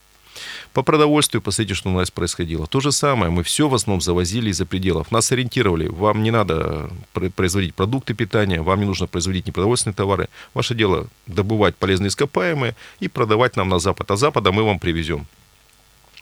По 0.73 0.83
продовольствию, 0.83 1.41
посмотрите, 1.41 1.75
что 1.75 1.89
у 1.89 1.93
нас 1.93 2.11
происходило. 2.11 2.67
То 2.67 2.79
же 2.79 2.91
самое, 2.91 3.31
мы 3.31 3.43
все 3.43 3.67
в 3.67 3.75
основном 3.75 4.01
завозили 4.01 4.49
из-за 4.49 4.65
пределов. 4.65 5.11
Нас 5.11 5.31
ориентировали, 5.31 5.87
вам 5.87 6.23
не 6.23 6.31
надо 6.31 6.89
производить 7.35 7.75
продукты 7.75 8.13
питания, 8.13 8.61
вам 8.61 8.79
не 8.79 8.85
нужно 8.85 9.07
производить 9.07 9.47
непродовольственные 9.47 9.95
товары. 9.95 10.29
Ваше 10.53 10.75
дело 10.75 11.07
добывать 11.27 11.75
полезные 11.75 12.07
ископаемые 12.07 12.75
и 12.99 13.07
продавать 13.07 13.55
нам 13.55 13.69
на 13.69 13.79
Запад. 13.79 14.11
А 14.11 14.15
Запада 14.15 14.51
мы 14.51 14.63
вам 14.63 14.79
привезем 14.79 15.27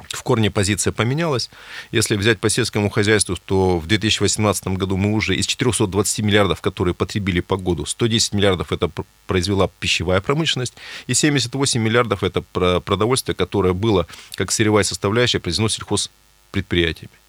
в 0.10 0.24
корне 0.24 0.52
позиция 0.52 0.92
поменялась. 0.92 1.50
Если 1.92 2.16
взять 2.16 2.40
по 2.40 2.50
сельскому 2.50 2.90
хозяйству, 2.90 3.38
то 3.46 3.80
в 3.80 3.88
2018 3.88 4.68
году 4.70 4.98
мы 4.98 5.14
уже 5.14 5.36
из 5.36 5.46
420 5.46 6.20
миллиардов, 6.20 6.62
которые 6.62 6.94
потребили 6.94 7.40
по 7.40 7.58
году, 7.58 7.86
110 7.86 8.34
миллиардов 8.34 8.72
это 8.72 8.90
произвела 9.28 9.70
пищевая 9.80 10.22
промышленность, 10.22 10.74
и 11.08 11.14
78 11.14 11.82
миллиардов 11.82 12.24
это 12.24 12.42
продовольствие, 12.82 13.36
которое 13.36 13.74
было 13.74 14.08
как 14.36 14.52
сырьевая 14.52 14.84
составляющая 14.84 15.40
произведено 15.40 15.70
сельхозпредприятиями. 15.70 17.21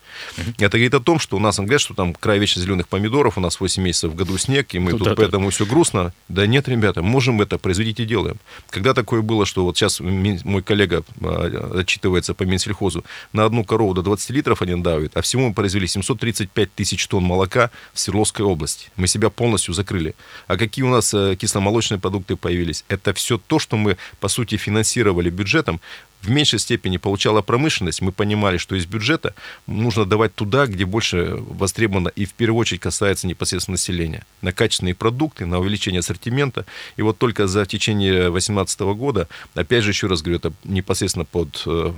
Это 0.58 0.76
говорит 0.76 0.94
о 0.94 1.00
том, 1.00 1.18
что 1.18 1.36
у 1.36 1.40
нас 1.40 1.58
говорят, 1.58 1.80
что 1.80 1.94
там 1.94 2.14
край 2.14 2.38
вечно 2.38 2.60
зеленых 2.60 2.88
помидоров, 2.88 3.38
у 3.38 3.40
нас 3.40 3.60
8 3.60 3.82
месяцев 3.82 4.12
в 4.12 4.14
году 4.14 4.36
снег, 4.38 4.74
и 4.74 4.78
мы 4.78 4.92
ну, 4.92 4.98
тут 4.98 5.08
да, 5.08 5.14
поэтому 5.14 5.46
да. 5.46 5.50
все 5.50 5.66
грустно. 5.66 6.12
Да 6.28 6.46
нет, 6.46 6.68
ребята, 6.68 7.02
можем 7.02 7.40
это 7.42 7.58
производить 7.58 8.00
и 8.00 8.04
делаем. 8.04 8.38
Когда 8.70 8.94
такое 8.94 9.22
было, 9.22 9.46
что 9.46 9.64
вот 9.64 9.76
сейчас 9.76 10.00
мой 10.00 10.62
коллега 10.62 11.04
а, 11.20 11.80
отчитывается 11.80 12.34
по 12.34 12.44
Минсельхозу, 12.44 13.04
на 13.32 13.44
одну 13.44 13.64
корову 13.64 13.94
до 13.94 14.02
20 14.02 14.30
литров 14.30 14.62
они 14.62 14.80
давят, 14.80 15.16
а 15.16 15.22
всему 15.22 15.48
мы 15.48 15.54
произвели 15.54 15.86
735 15.86 16.74
тысяч 16.74 17.06
тонн 17.06 17.24
молока 17.24 17.70
в 17.92 18.00
Свердловской 18.00 18.44
области. 18.44 18.90
Мы 18.96 19.06
себя 19.06 19.30
полностью 19.30 19.74
закрыли. 19.74 20.14
А 20.46 20.56
какие 20.56 20.84
у 20.84 20.90
нас 20.90 21.12
э, 21.14 21.36
кисломолочные 21.36 21.98
продукты 21.98 22.36
появились? 22.36 22.84
Это 22.88 23.12
все 23.14 23.38
то, 23.38 23.58
что 23.58 23.76
мы, 23.76 23.96
по 24.20 24.28
сути, 24.28 24.56
финансировали 24.56 25.30
бюджетом 25.30 25.80
в 26.22 26.30
меньшей 26.30 26.58
степени 26.58 26.96
получала 26.96 27.42
промышленность, 27.42 28.00
мы 28.00 28.12
понимали, 28.12 28.56
что 28.56 28.76
из 28.76 28.86
бюджета 28.86 29.34
нужно 29.66 30.04
давать 30.04 30.34
туда, 30.34 30.66
где 30.66 30.84
больше 30.84 31.36
востребовано 31.38 32.08
и 32.08 32.24
в 32.24 32.32
первую 32.34 32.60
очередь 32.60 32.80
касается 32.80 33.26
непосредственно 33.26 33.74
населения. 33.74 34.24
На 34.40 34.52
качественные 34.52 34.94
продукты, 34.94 35.46
на 35.46 35.58
увеличение 35.58 36.00
ассортимента. 36.00 36.64
И 36.96 37.02
вот 37.02 37.18
только 37.18 37.46
за 37.46 37.66
течение 37.66 38.30
2018 38.30 38.80
года, 38.80 39.28
опять 39.54 39.82
же, 39.82 39.90
еще 39.90 40.06
раз 40.06 40.22
говорю, 40.22 40.38
это 40.38 40.52
непосредственно 40.64 41.24
под 41.24 41.62
э, 41.66 41.92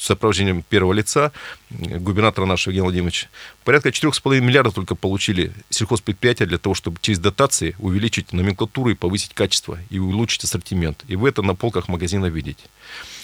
сопровождением 0.00 0.62
первого 0.62 0.92
лица, 0.92 1.30
губернатора 1.70 2.46
нашего 2.46 2.72
Евгения 2.72 2.84
Владимировича, 2.84 3.28
порядка 3.64 3.90
4,5 3.90 4.40
миллиардов 4.40 4.74
только 4.74 4.94
получили 4.94 5.52
сельхозпредприятия 5.68 6.46
для 6.46 6.58
того, 6.58 6.74
чтобы 6.74 6.98
через 7.00 7.18
дотации 7.18 7.76
увеличить 7.78 8.32
номенклатуру 8.32 8.90
и 8.90 8.94
повысить 8.94 9.34
качество, 9.34 9.78
и 9.90 9.98
улучшить 9.98 10.44
ассортимент. 10.44 11.04
И 11.08 11.16
вы 11.16 11.28
это 11.28 11.42
на 11.42 11.54
полках 11.54 11.88
магазина 11.88 12.26
видите. 12.26 12.64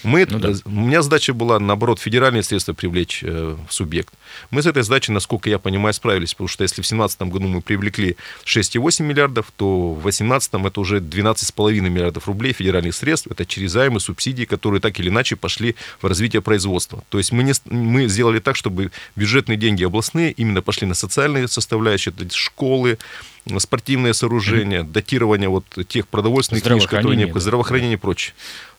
Мы, 0.03 0.25
ну, 0.29 0.39
да. 0.39 0.53
У 0.65 0.69
меня 0.69 1.01
задача 1.01 1.33
была, 1.33 1.59
наоборот, 1.59 1.99
федеральные 1.99 2.43
средства 2.43 2.73
привлечь 2.73 3.23
э, 3.23 3.55
в 3.67 3.73
субъект. 3.73 4.13
Мы 4.51 4.61
с 4.61 4.65
этой 4.65 4.83
задачей, 4.83 5.11
насколько 5.11 5.49
я 5.49 5.59
понимаю, 5.59 5.93
справились, 5.93 6.33
потому 6.33 6.47
что 6.47 6.63
если 6.63 6.81
в 6.81 6.85
2017 6.85 7.21
году 7.23 7.47
мы 7.47 7.61
привлекли 7.61 8.17
6,8 8.45 9.03
миллиардов, 9.03 9.51
то 9.55 9.93
в 9.93 10.01
2018 10.01 10.53
это 10.65 10.79
уже 10.79 10.99
12,5 10.99 11.79
миллиардов 11.81 12.27
рублей 12.27 12.53
федеральных 12.53 12.95
средств. 12.95 13.27
Это 13.27 13.45
через 13.45 13.71
займы, 13.71 13.99
субсидии, 13.99 14.45
которые 14.45 14.81
так 14.81 14.99
или 14.99 15.09
иначе 15.09 15.35
пошли 15.35 15.75
в 16.01 16.05
развитие 16.05 16.41
производства. 16.41 17.03
То 17.09 17.17
есть 17.17 17.31
мы, 17.31 17.43
не, 17.43 17.53
мы 17.65 18.07
сделали 18.07 18.39
так, 18.39 18.55
чтобы 18.55 18.91
бюджетные 19.15 19.57
деньги 19.57 19.83
областные 19.83 20.31
именно 20.31 20.61
пошли 20.61 20.87
на 20.87 20.93
социальные 20.93 21.47
составляющие, 21.47 22.13
школы, 22.31 22.97
спортивные 23.59 24.13
сооружения, 24.13 24.81
mm-hmm. 24.81 24.91
датирование 24.91 25.49
вот 25.49 25.65
тех 25.87 26.07
продовольственных 26.07 26.63
книж, 26.63 26.83
которые 26.83 27.17
необходимы, 27.17 27.33
да. 27.33 27.39
здравоохранение 27.39 27.93
и 27.93 27.99
прочее. 27.99 28.33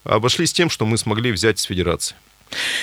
Обошлись 0.04 0.52
тем, 0.52 0.70
что 0.70 0.86
мы 0.86 0.96
смогли 0.98 1.32
взять 1.32 1.58
с 1.58 1.64
федерации. 1.64 2.14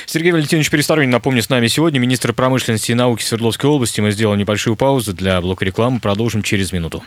Сергей 0.05 0.31
Валентинович 0.31 0.69
Пересторонин, 0.69 1.09
напомню, 1.09 1.41
с 1.41 1.49
нами 1.49 1.67
сегодня 1.67 1.99
министр 1.99 2.33
промышленности 2.33 2.91
и 2.91 2.95
науки 2.95 3.23
Свердловской 3.23 3.69
области. 3.69 4.01
Мы 4.01 4.11
сделаем 4.11 4.39
небольшую 4.39 4.75
паузу 4.75 5.13
для 5.13 5.41
блока 5.41 5.65
рекламы. 5.65 5.99
Продолжим 5.99 6.43
через 6.43 6.71
минуту. 6.71 7.03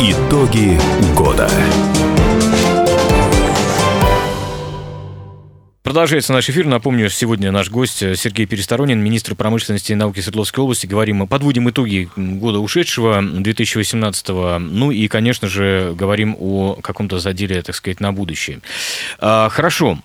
Итоги 0.00 0.78
года. 1.14 1.48
Продолжается 5.86 6.32
наш 6.32 6.50
эфир. 6.50 6.66
Напомню, 6.66 7.08
сегодня 7.08 7.52
наш 7.52 7.70
гость 7.70 7.98
Сергей 7.98 8.44
Пересторонин, 8.44 8.98
министр 8.98 9.36
промышленности 9.36 9.92
и 9.92 9.94
науки 9.94 10.18
Свердловской 10.18 10.64
области. 10.64 10.84
Говорим, 10.84 11.28
подводим 11.28 11.70
итоги 11.70 12.10
года 12.16 12.58
ушедшего, 12.58 13.22
2018 13.22 14.30
-го. 14.30 14.58
Ну 14.58 14.90
и, 14.90 15.06
конечно 15.06 15.46
же, 15.46 15.94
говорим 15.96 16.36
о 16.40 16.74
каком-то 16.82 17.20
заделе, 17.20 17.62
так 17.62 17.76
сказать, 17.76 18.00
на 18.00 18.12
будущее. 18.12 18.58
А, 19.20 19.48
хорошо. 19.48 20.00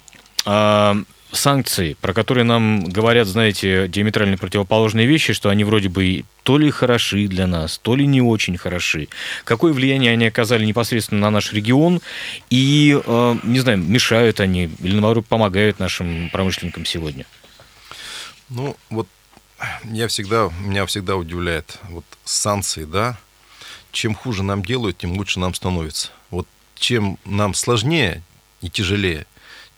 Санкции, 1.31 1.95
про 2.01 2.13
которые 2.13 2.43
нам 2.43 2.83
говорят, 2.83 3.27
знаете, 3.27 3.87
диаметрально 3.87 4.37
противоположные 4.37 5.07
вещи, 5.07 5.31
что 5.33 5.49
они 5.49 5.63
вроде 5.63 5.87
бы 5.87 6.25
то 6.43 6.57
ли 6.57 6.69
хороши 6.71 7.27
для 7.27 7.47
нас, 7.47 7.77
то 7.77 7.95
ли 7.95 8.05
не 8.05 8.21
очень 8.21 8.57
хороши. 8.57 9.07
Какое 9.45 9.71
влияние 9.71 10.11
они 10.11 10.25
оказали 10.25 10.65
непосредственно 10.65 11.21
на 11.21 11.29
наш 11.29 11.53
регион 11.53 12.01
и, 12.49 12.99
э, 13.01 13.35
не 13.43 13.59
знаю, 13.59 13.77
мешают 13.77 14.41
они 14.41 14.69
или, 14.79 14.93
наоборот, 14.93 15.25
помогают 15.27 15.79
нашим 15.79 16.29
промышленникам 16.31 16.85
сегодня? 16.85 17.25
Ну, 18.49 18.75
вот 18.89 19.07
я 19.85 20.07
всегда, 20.07 20.49
меня 20.59 20.85
всегда 20.85 21.15
удивляет 21.15 21.77
вот 21.89 22.05
санкции, 22.25 22.83
да, 22.83 23.17
чем 23.91 24.15
хуже 24.15 24.43
нам 24.43 24.63
делают, 24.63 24.97
тем 24.97 25.13
лучше 25.13 25.39
нам 25.39 25.53
становится. 25.53 26.09
Вот 26.29 26.47
чем 26.75 27.17
нам 27.25 27.53
сложнее 27.53 28.23
и 28.61 28.69
тяжелее, 28.69 29.25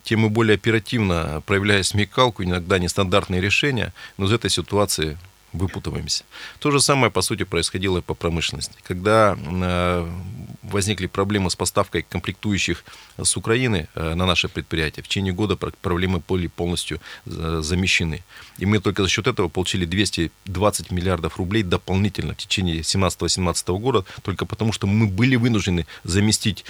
тем 0.04 0.20
мы 0.20 0.28
более 0.30 0.54
оперативно, 0.54 1.42
проявляя 1.46 1.82
смекалку, 1.82 2.44
иногда 2.44 2.78
нестандартные 2.78 3.40
решения, 3.40 3.92
но 4.18 4.26
из 4.26 4.32
этой 4.32 4.50
ситуации 4.50 5.18
выпутываемся. 5.54 6.24
То 6.58 6.70
же 6.70 6.80
самое, 6.80 7.10
по 7.10 7.22
сути, 7.22 7.44
происходило 7.44 7.98
и 7.98 8.02
по 8.02 8.14
промышленности. 8.14 8.74
Когда 8.82 9.36
э, 9.38 10.08
возникли 10.62 11.06
проблемы 11.06 11.48
с 11.48 11.56
поставкой 11.56 12.02
комплектующих 12.02 12.84
с 13.22 13.36
Украины 13.36 13.88
э, 13.94 14.14
на 14.14 14.26
наше 14.26 14.48
предприятие, 14.48 15.02
в 15.02 15.08
течение 15.08 15.32
года 15.32 15.56
проблемы 15.56 16.22
были 16.28 16.48
полностью 16.48 17.00
э, 17.26 17.60
замещены. 17.62 18.22
И 18.58 18.66
мы 18.66 18.80
только 18.80 19.02
за 19.02 19.08
счет 19.08 19.26
этого 19.26 19.48
получили 19.48 19.84
220 19.84 20.90
миллиардов 20.90 21.38
рублей 21.38 21.62
дополнительно 21.62 22.34
в 22.34 22.36
течение 22.36 22.80
17-18 22.80 23.78
года, 23.78 24.04
только 24.22 24.46
потому 24.46 24.72
что 24.72 24.86
мы 24.86 25.06
были 25.06 25.36
вынуждены 25.36 25.86
заместить 26.02 26.64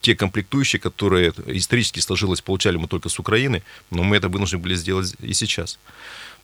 те 0.00 0.16
комплектующие, 0.16 0.80
которые 0.80 1.32
исторически 1.46 2.00
сложилось, 2.00 2.40
получали 2.40 2.76
мы 2.76 2.88
только 2.88 3.08
с 3.08 3.18
Украины, 3.18 3.62
но 3.90 4.02
мы 4.02 4.16
это 4.16 4.28
вынуждены 4.28 4.62
были 4.62 4.74
сделать 4.74 5.14
и 5.20 5.32
сейчас. 5.34 5.78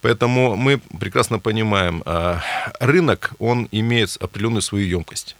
Поэтому 0.03 0.57
мы 0.57 0.79
прекрасно 0.79 1.39
понимаем, 1.39 2.03
а, 2.07 2.41
рынок, 2.81 3.33
он 3.39 3.69
имеет 3.71 4.17
определенную 4.21 4.63
свою 4.63 4.87
емкость. 4.87 5.37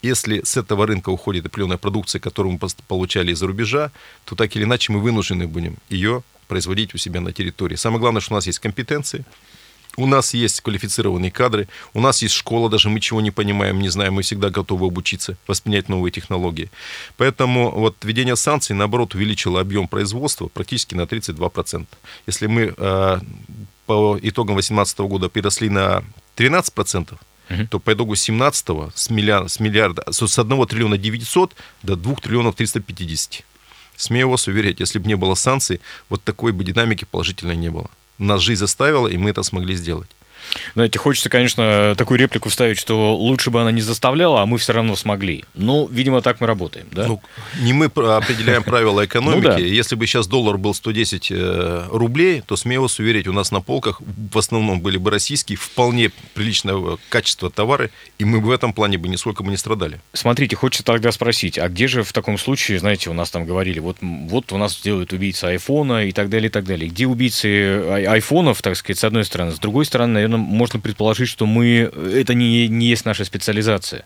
Если 0.00 0.42
с 0.44 0.56
этого 0.56 0.86
рынка 0.86 1.10
уходит 1.10 1.46
определенная 1.46 1.76
продукция, 1.76 2.20
которую 2.20 2.52
мы 2.52 2.68
получали 2.86 3.32
из-за 3.32 3.46
рубежа, 3.46 3.90
то 4.24 4.34
так 4.36 4.54
или 4.56 4.64
иначе 4.64 4.92
мы 4.92 5.00
вынуждены 5.00 5.46
будем 5.46 5.76
ее 5.90 6.22
производить 6.46 6.94
у 6.94 6.98
себя 6.98 7.20
на 7.20 7.32
территории. 7.32 7.76
Самое 7.76 8.00
главное, 8.00 8.20
что 8.20 8.34
у 8.34 8.36
нас 8.36 8.46
есть 8.46 8.60
компетенции, 8.60 9.24
у 9.98 10.06
нас 10.06 10.32
есть 10.32 10.60
квалифицированные 10.60 11.32
кадры, 11.32 11.68
у 11.92 12.00
нас 12.00 12.22
есть 12.22 12.34
школа, 12.34 12.70
даже 12.70 12.88
мы 12.88 13.00
чего 13.00 13.20
не 13.20 13.32
понимаем, 13.32 13.80
не 13.80 13.88
знаем, 13.88 14.14
мы 14.14 14.22
всегда 14.22 14.48
готовы 14.48 14.86
обучиться, 14.86 15.36
воспринять 15.48 15.88
новые 15.88 16.12
технологии. 16.12 16.70
Поэтому 17.16 17.70
вот 17.70 17.96
введение 18.04 18.36
санкций, 18.36 18.76
наоборот, 18.76 19.14
увеличило 19.14 19.60
объем 19.60 19.88
производства 19.88 20.46
практически 20.46 20.94
на 20.94 21.02
32%. 21.02 21.86
Если 22.28 22.46
мы 22.46 22.74
э, 22.76 23.18
по 23.86 24.18
итогам 24.22 24.54
2018 24.54 24.98
года 25.00 25.28
переросли 25.28 25.68
на 25.68 26.04
13%, 26.36 27.14
угу. 27.50 27.66
то 27.68 27.80
по 27.80 27.92
итогу 27.92 28.14
17 28.14 28.68
с, 28.94 29.10
миллиарда, 29.10 29.48
с, 29.48 29.58
миллиарда, 29.58 30.04
с 30.12 30.38
1 30.38 30.66
триллиона 30.66 30.96
900 30.96 31.56
до 31.82 31.96
2 31.96 32.14
триллионов 32.14 32.54
350. 32.54 33.44
Смею 33.96 34.30
вас 34.30 34.46
уверять, 34.46 34.78
если 34.78 35.00
бы 35.00 35.08
не 35.08 35.16
было 35.16 35.34
санкций, 35.34 35.80
вот 36.08 36.22
такой 36.22 36.52
бы 36.52 36.62
динамики 36.62 37.04
положительной 37.04 37.56
не 37.56 37.68
было. 37.68 37.90
Нас 38.18 38.42
жизнь 38.42 38.60
заставила, 38.60 39.06
и 39.06 39.16
мы 39.16 39.30
это 39.30 39.42
смогли 39.42 39.76
сделать. 39.76 40.08
Знаете, 40.74 40.98
хочется, 40.98 41.28
конечно, 41.28 41.94
такую 41.96 42.18
реплику 42.18 42.48
вставить, 42.48 42.78
что 42.78 43.16
лучше 43.16 43.50
бы 43.50 43.60
она 43.60 43.72
не 43.72 43.80
заставляла, 43.80 44.42
а 44.42 44.46
мы 44.46 44.58
все 44.58 44.72
равно 44.72 44.96
смогли. 44.96 45.44
Ну, 45.54 45.88
видимо, 45.90 46.20
так 46.22 46.40
мы 46.40 46.46
работаем, 46.46 46.86
да? 46.90 47.06
Ну, 47.06 47.20
не 47.60 47.72
мы 47.72 47.86
определяем 47.86 48.62
правила 48.62 49.04
экономики. 49.04 49.46
Ну, 49.46 49.52
да. 49.52 49.58
Если 49.58 49.94
бы 49.94 50.06
сейчас 50.06 50.26
доллар 50.26 50.58
был 50.58 50.74
110 50.74 51.28
э, 51.30 51.86
рублей, 51.90 52.42
то 52.46 52.56
смею 52.56 52.82
вас 52.82 52.98
уверить, 52.98 53.26
у 53.28 53.32
нас 53.32 53.50
на 53.50 53.60
полках 53.60 54.00
в 54.00 54.38
основном 54.38 54.80
были 54.80 54.96
бы 54.98 55.10
российские, 55.10 55.56
вполне 55.56 56.10
приличного 56.34 56.98
качества 57.08 57.50
товары, 57.50 57.90
и 58.18 58.24
мы 58.24 58.40
бы 58.40 58.48
в 58.48 58.50
этом 58.50 58.72
плане 58.72 58.98
бы 58.98 59.08
нисколько 59.08 59.42
бы 59.42 59.50
не 59.50 59.56
страдали. 59.56 60.00
Смотрите, 60.12 60.56
хочется 60.56 60.84
тогда 60.84 61.12
спросить, 61.12 61.58
а 61.58 61.68
где 61.68 61.88
же 61.88 62.02
в 62.02 62.12
таком 62.12 62.38
случае, 62.38 62.78
знаете, 62.78 63.10
у 63.10 63.12
нас 63.12 63.30
там 63.30 63.46
говорили, 63.46 63.78
вот, 63.78 63.98
вот 64.00 64.52
у 64.52 64.58
нас 64.58 64.80
делают 64.80 65.12
убийцы 65.12 65.44
айфона 65.44 66.06
и 66.06 66.12
так 66.12 66.28
далее, 66.28 66.48
и 66.48 66.52
так 66.52 66.64
далее. 66.64 66.88
Где 66.88 67.06
убийцы 67.06 68.06
айфонов, 68.06 68.62
так 68.62 68.76
сказать, 68.76 68.98
с 68.98 69.04
одной 69.04 69.24
стороны, 69.24 69.52
с 69.52 69.58
другой 69.58 69.84
стороны, 69.84 70.14
наверное, 70.14 70.38
можно 70.48 70.80
предположить, 70.80 71.28
что 71.28 71.46
мы 71.46 71.90
это 72.12 72.34
не, 72.34 72.68
не 72.68 72.86
есть 72.86 73.04
наша 73.04 73.24
специализация. 73.24 74.04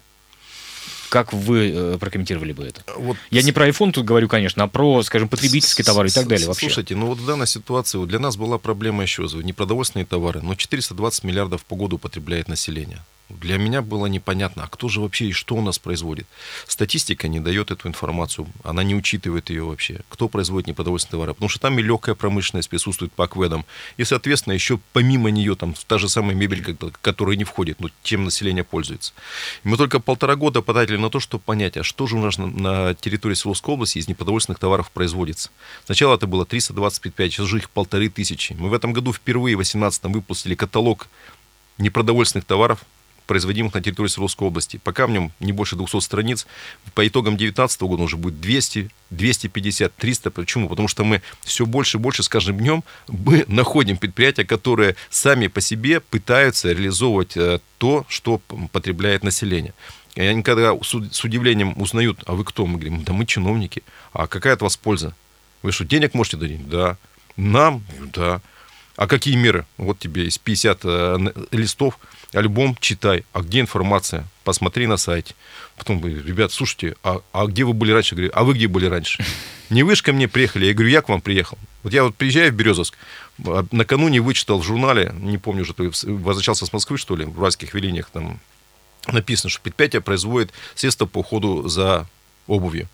Как 1.08 1.32
вы 1.34 1.70
э, 1.74 1.98
прокомментировали 2.00 2.52
бы 2.52 2.64
это? 2.64 2.82
Вот. 2.96 3.18
Я 3.30 3.42
не 3.42 3.52
про 3.52 3.68
iPhone 3.68 3.92
тут 3.92 4.06
говорю, 4.06 4.28
конечно, 4.28 4.64
а 4.64 4.66
про, 4.66 5.02
скажем, 5.02 5.28
потребительские 5.28 5.84
товары 5.84 6.08
и 6.08 6.10
так 6.10 6.26
далее 6.26 6.48
вообще. 6.48 6.66
Слушайте, 6.66 6.96
ну 6.96 7.06
вот 7.06 7.18
в 7.18 7.26
данной 7.26 7.46
ситуации 7.46 8.02
для 8.06 8.18
нас 8.18 8.38
была 8.38 8.56
проблема 8.56 9.02
еще, 9.02 9.28
не 9.42 9.52
продовольственные 9.52 10.06
товары, 10.06 10.40
но 10.40 10.54
420 10.54 11.24
миллиардов 11.24 11.64
по 11.66 11.76
году 11.76 11.96
употребляет 11.96 12.48
население. 12.48 13.00
Для 13.40 13.58
меня 13.58 13.82
было 13.82 14.06
непонятно, 14.06 14.64
а 14.64 14.68
кто 14.68 14.88
же 14.88 15.00
вообще 15.00 15.26
и 15.26 15.32
что 15.32 15.54
у 15.54 15.60
нас 15.60 15.78
производит. 15.78 16.26
Статистика 16.66 17.28
не 17.28 17.40
дает 17.40 17.70
эту 17.70 17.88
информацию, 17.88 18.46
она 18.64 18.82
не 18.82 18.94
учитывает 18.94 19.50
ее 19.50 19.64
вообще. 19.64 20.00
Кто 20.08 20.28
производит 20.28 20.68
непродовольственные 20.68 21.12
товары? 21.12 21.34
Потому 21.34 21.48
что 21.48 21.60
там 21.60 21.78
и 21.78 21.82
легкая 21.82 22.14
промышленность 22.14 22.68
присутствует 22.68 23.12
по 23.12 23.26
кведам. 23.26 23.64
И, 23.96 24.04
соответственно, 24.04 24.54
еще 24.54 24.78
помимо 24.92 25.30
нее 25.30 25.54
там 25.56 25.74
та 25.86 25.98
же 25.98 26.08
самая 26.08 26.34
мебель, 26.34 26.64
которая 27.00 27.36
не 27.36 27.44
входит, 27.44 27.80
но 27.80 27.88
тем 28.02 28.24
население 28.24 28.64
пользуется. 28.64 29.12
И 29.64 29.68
мы 29.68 29.76
только 29.76 30.00
полтора 30.00 30.36
года 30.36 30.62
потратили 30.62 30.96
на 30.96 31.10
то, 31.10 31.20
чтобы 31.20 31.42
понять, 31.44 31.76
а 31.76 31.82
что 31.82 32.06
же 32.06 32.16
у 32.16 32.20
нас 32.20 32.38
на, 32.38 32.46
на 32.46 32.94
территории 32.94 33.34
Свердловской 33.34 33.74
области 33.74 33.98
из 33.98 34.08
непродовольственных 34.08 34.58
товаров 34.58 34.90
производится. 34.90 35.50
Сначала 35.84 36.16
это 36.16 36.26
было 36.26 36.44
325, 36.44 37.32
сейчас 37.32 37.46
уже 37.46 37.58
их 37.58 37.70
полторы 37.70 38.08
тысячи. 38.08 38.52
Мы 38.52 38.68
в 38.68 38.74
этом 38.74 38.92
году 38.92 39.12
впервые 39.12 39.56
в 39.56 39.60
2018 39.60 40.04
выпустили 40.04 40.54
каталог 40.54 41.08
непродовольственных 41.78 42.44
товаров, 42.44 42.84
производимых 43.32 43.72
на 43.72 43.80
территории 43.80 44.08
Свердловской 44.08 44.46
области. 44.46 44.78
Пока 44.84 45.06
в 45.06 45.10
нем 45.10 45.32
не 45.40 45.52
больше 45.52 45.74
200 45.74 46.00
страниц. 46.00 46.46
По 46.92 47.08
итогам 47.08 47.38
2019 47.38 47.80
года 47.80 48.02
уже 48.02 48.18
будет 48.18 48.42
200, 48.42 48.90
250, 49.08 49.96
300. 49.96 50.30
Почему? 50.30 50.68
Потому 50.68 50.86
что 50.86 51.02
мы 51.02 51.22
все 51.40 51.64
больше 51.64 51.96
и 51.96 52.00
больше 52.00 52.22
с 52.22 52.28
каждым 52.28 52.58
днем 52.58 52.84
мы 53.08 53.46
находим 53.48 53.96
предприятия, 53.96 54.44
которые 54.44 54.96
сами 55.08 55.46
по 55.46 55.62
себе 55.62 56.00
пытаются 56.00 56.72
реализовывать 56.72 57.38
э, 57.38 57.60
то, 57.78 58.04
что 58.06 58.42
потребляет 58.70 59.24
население. 59.24 59.72
И 60.14 60.20
они 60.20 60.42
когда 60.42 60.74
с 60.82 61.24
удивлением 61.24 61.72
узнают, 61.80 62.20
а 62.26 62.34
вы 62.34 62.44
кто? 62.44 62.66
Мы 62.66 62.74
говорим, 62.74 63.02
да 63.02 63.14
мы 63.14 63.24
чиновники. 63.24 63.82
А 64.12 64.26
какая 64.26 64.52
от 64.52 64.60
вас 64.60 64.76
польза? 64.76 65.14
Вы 65.62 65.72
что, 65.72 65.86
денег 65.86 66.12
можете 66.12 66.36
дать? 66.36 66.68
Да. 66.68 66.98
Нам? 67.38 67.82
Да. 68.12 68.42
А 68.96 69.06
какие 69.06 69.36
меры? 69.36 69.66
Вот 69.78 69.98
тебе 69.98 70.26
из 70.26 70.38
50 70.38 70.80
э, 70.84 71.18
листов 71.50 71.98
альбом 72.32 72.76
читай, 72.80 73.24
а 73.32 73.40
где 73.40 73.60
информация? 73.60 74.26
Посмотри 74.44 74.86
на 74.86 74.96
сайте. 74.96 75.34
Потом 75.76 76.04
ребят, 76.04 76.52
слушайте, 76.52 76.96
а, 77.02 77.20
а 77.32 77.46
где 77.46 77.64
вы 77.64 77.72
были 77.72 77.92
раньше? 77.92 78.14
Я 78.14 78.16
говорю, 78.16 78.32
а 78.34 78.44
вы 78.44 78.54
где 78.54 78.68
были 78.68 78.86
раньше? 78.86 79.24
Не 79.70 79.82
вы 79.82 79.96
же 79.96 80.02
ко 80.02 80.12
мне 80.12 80.28
приехали. 80.28 80.66
Я 80.66 80.74
говорю, 80.74 80.90
я 80.90 81.00
к 81.00 81.08
вам 81.08 81.20
приехал. 81.20 81.56
Вот 81.82 81.92
я 81.92 82.04
вот 82.04 82.14
приезжаю 82.14 82.52
в 82.52 82.54
Березовск, 82.54 82.94
а, 83.46 83.64
накануне 83.70 84.20
вычитал 84.20 84.58
в 84.58 84.64
журнале, 84.64 85.14
не 85.18 85.38
помню 85.38 85.62
уже, 85.62 85.74
возвращался 85.78 86.66
с 86.66 86.72
Москвы, 86.72 86.98
что 86.98 87.16
ли, 87.16 87.24
в 87.24 87.38
уральских 87.38 87.74
велениях, 87.74 88.10
там 88.10 88.40
написано, 89.08 89.50
что 89.50 89.60
предприятие 89.62 90.02
производит 90.02 90.52
средства 90.74 91.06
по 91.06 91.18
уходу 91.18 91.68
за 91.68 92.06
обувью. 92.46 92.88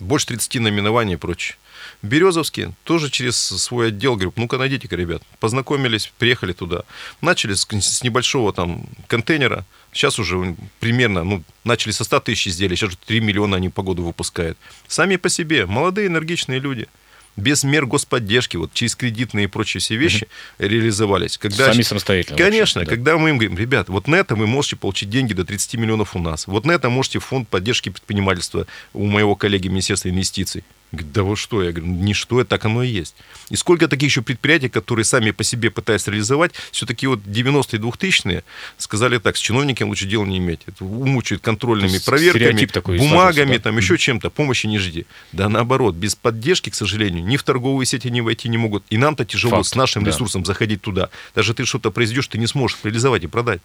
Больше 0.00 0.26
30 0.26 0.60
наименований 0.60 1.14
и 1.14 1.16
прочее. 1.16 1.56
Березовский 2.04 2.68
тоже 2.84 3.10
через 3.10 3.36
свой 3.36 3.88
отдел, 3.88 4.14
говорю, 4.14 4.32
ну-ка 4.36 4.58
найдите-ка, 4.58 4.94
ребят. 4.94 5.22
Познакомились, 5.40 6.12
приехали 6.18 6.52
туда. 6.52 6.82
Начали 7.22 7.54
с, 7.54 7.66
с 7.66 8.02
небольшого 8.02 8.52
там 8.52 8.84
контейнера, 9.06 9.64
сейчас 9.92 10.18
уже 10.18 10.54
примерно, 10.80 11.24
ну, 11.24 11.42
начали 11.64 11.92
со 11.92 12.04
100 12.04 12.20
тысяч 12.20 12.48
изделий, 12.48 12.76
сейчас 12.76 12.90
уже 12.90 12.98
3 12.98 13.20
миллиона 13.20 13.56
они 13.56 13.70
по 13.70 13.82
году 13.82 14.04
выпускают. 14.04 14.58
Сами 14.86 15.16
по 15.16 15.30
себе, 15.30 15.64
молодые, 15.64 16.08
энергичные 16.08 16.58
люди 16.60 16.88
без 17.36 17.64
мер 17.64 17.86
господдержки, 17.86 18.56
вот 18.56 18.72
через 18.72 18.94
кредитные 18.94 19.44
и 19.44 19.46
прочие 19.48 19.80
все 19.80 19.96
вещи 19.96 20.28
угу. 20.58 20.68
реализовались. 20.68 21.38
Когда, 21.38 21.72
Сами 21.72 21.82
самостоятельно. 21.82 22.38
Конечно, 22.38 22.80
вообще, 22.80 22.90
да. 22.90 22.96
когда 22.96 23.18
мы 23.18 23.30
им 23.30 23.38
говорим, 23.38 23.58
ребят, 23.58 23.88
вот 23.88 24.06
на 24.06 24.16
это 24.16 24.36
вы 24.36 24.46
можете 24.46 24.76
получить 24.76 25.10
деньги 25.10 25.32
до 25.32 25.44
30 25.44 25.74
миллионов 25.74 26.14
у 26.14 26.20
нас, 26.20 26.46
вот 26.46 26.64
на 26.64 26.72
это 26.72 26.90
можете 26.90 27.18
фонд 27.18 27.48
поддержки 27.48 27.88
предпринимательства 27.88 28.66
у 28.92 29.06
моего 29.06 29.34
коллеги 29.34 29.68
Министерства 29.68 30.10
инвестиций. 30.10 30.64
Говорит, 30.94 31.12
да 31.12 31.22
вы 31.22 31.36
что? 31.36 31.62
Я 31.62 31.72
говорю, 31.72 31.92
не 31.92 32.14
что, 32.14 32.40
это 32.40 32.50
так 32.50 32.64
оно 32.64 32.82
и 32.82 32.88
есть. 32.88 33.14
И 33.50 33.56
сколько 33.56 33.88
таких 33.88 34.10
еще 34.10 34.22
предприятий, 34.22 34.68
которые 34.68 35.04
сами 35.04 35.30
по 35.30 35.44
себе 35.44 35.70
пытаются 35.70 36.10
реализовать, 36.10 36.52
все-таки 36.70 37.06
вот 37.06 37.20
90-е 37.20 37.80
2000-е 37.80 38.44
сказали 38.78 39.18
так, 39.18 39.36
с 39.36 39.40
чиновниками 39.40 39.88
лучше 39.88 40.06
дела 40.06 40.24
не 40.24 40.38
иметь. 40.38 40.60
Это 40.66 40.84
умучают 40.84 41.42
контрольными 41.42 41.98
проверками, 41.98 42.66
такой 42.66 42.98
бумагами, 42.98 43.56
да? 43.56 43.64
там 43.64 43.76
еще 43.76 43.98
чем-то, 43.98 44.30
помощи 44.30 44.66
не 44.66 44.78
жди. 44.78 45.06
Да 45.32 45.48
наоборот, 45.48 45.94
без 45.94 46.14
поддержки, 46.14 46.70
к 46.70 46.74
сожалению, 46.74 47.24
ни 47.24 47.36
в 47.36 47.42
торговые 47.42 47.86
сети 47.86 48.10
не 48.10 48.20
войти 48.20 48.48
не 48.48 48.58
могут. 48.58 48.84
И 48.90 48.96
нам-то 48.96 49.24
тяжело 49.24 49.56
Факт, 49.56 49.68
с 49.68 49.74
нашим 49.74 50.04
да. 50.04 50.10
ресурсом 50.10 50.44
заходить 50.44 50.80
туда. 50.80 51.10
Даже 51.34 51.54
ты 51.54 51.64
что-то 51.64 51.90
произведешь, 51.90 52.28
ты 52.28 52.38
не 52.38 52.46
сможешь 52.46 52.78
реализовать 52.82 53.24
и 53.24 53.26
продать. 53.26 53.60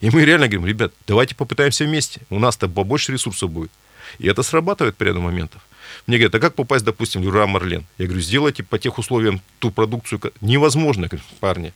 И 0.00 0.10
мы 0.10 0.24
реально 0.24 0.48
говорим, 0.48 0.66
ребят, 0.66 0.92
давайте 1.06 1.34
попытаемся 1.34 1.84
вместе. 1.84 2.20
У 2.30 2.38
нас-то 2.38 2.68
побольше 2.68 3.12
ресурсов 3.12 3.50
будет. 3.50 3.70
И 4.18 4.28
это 4.28 4.42
срабатывает 4.42 4.96
при 4.96 5.08
ряду 5.08 5.20
моментов. 5.20 5.62
Мне 6.06 6.18
говорят, 6.18 6.34
а 6.34 6.40
как 6.40 6.54
попасть, 6.54 6.84
допустим, 6.84 7.22
в 7.22 7.24
Леруа 7.24 7.46
Марлен? 7.46 7.86
Я 7.98 8.06
говорю, 8.06 8.22
сделайте 8.22 8.62
по 8.62 8.78
тех 8.78 8.98
условиям 8.98 9.40
ту 9.58 9.70
продукцию. 9.70 10.20
Невозможно, 10.40 11.08
парни. 11.40 11.72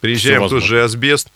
Приезжаем 0.00 0.44
в 0.44 0.48
тот 0.48 0.62
же 0.62 0.82
асбест, 0.82 1.30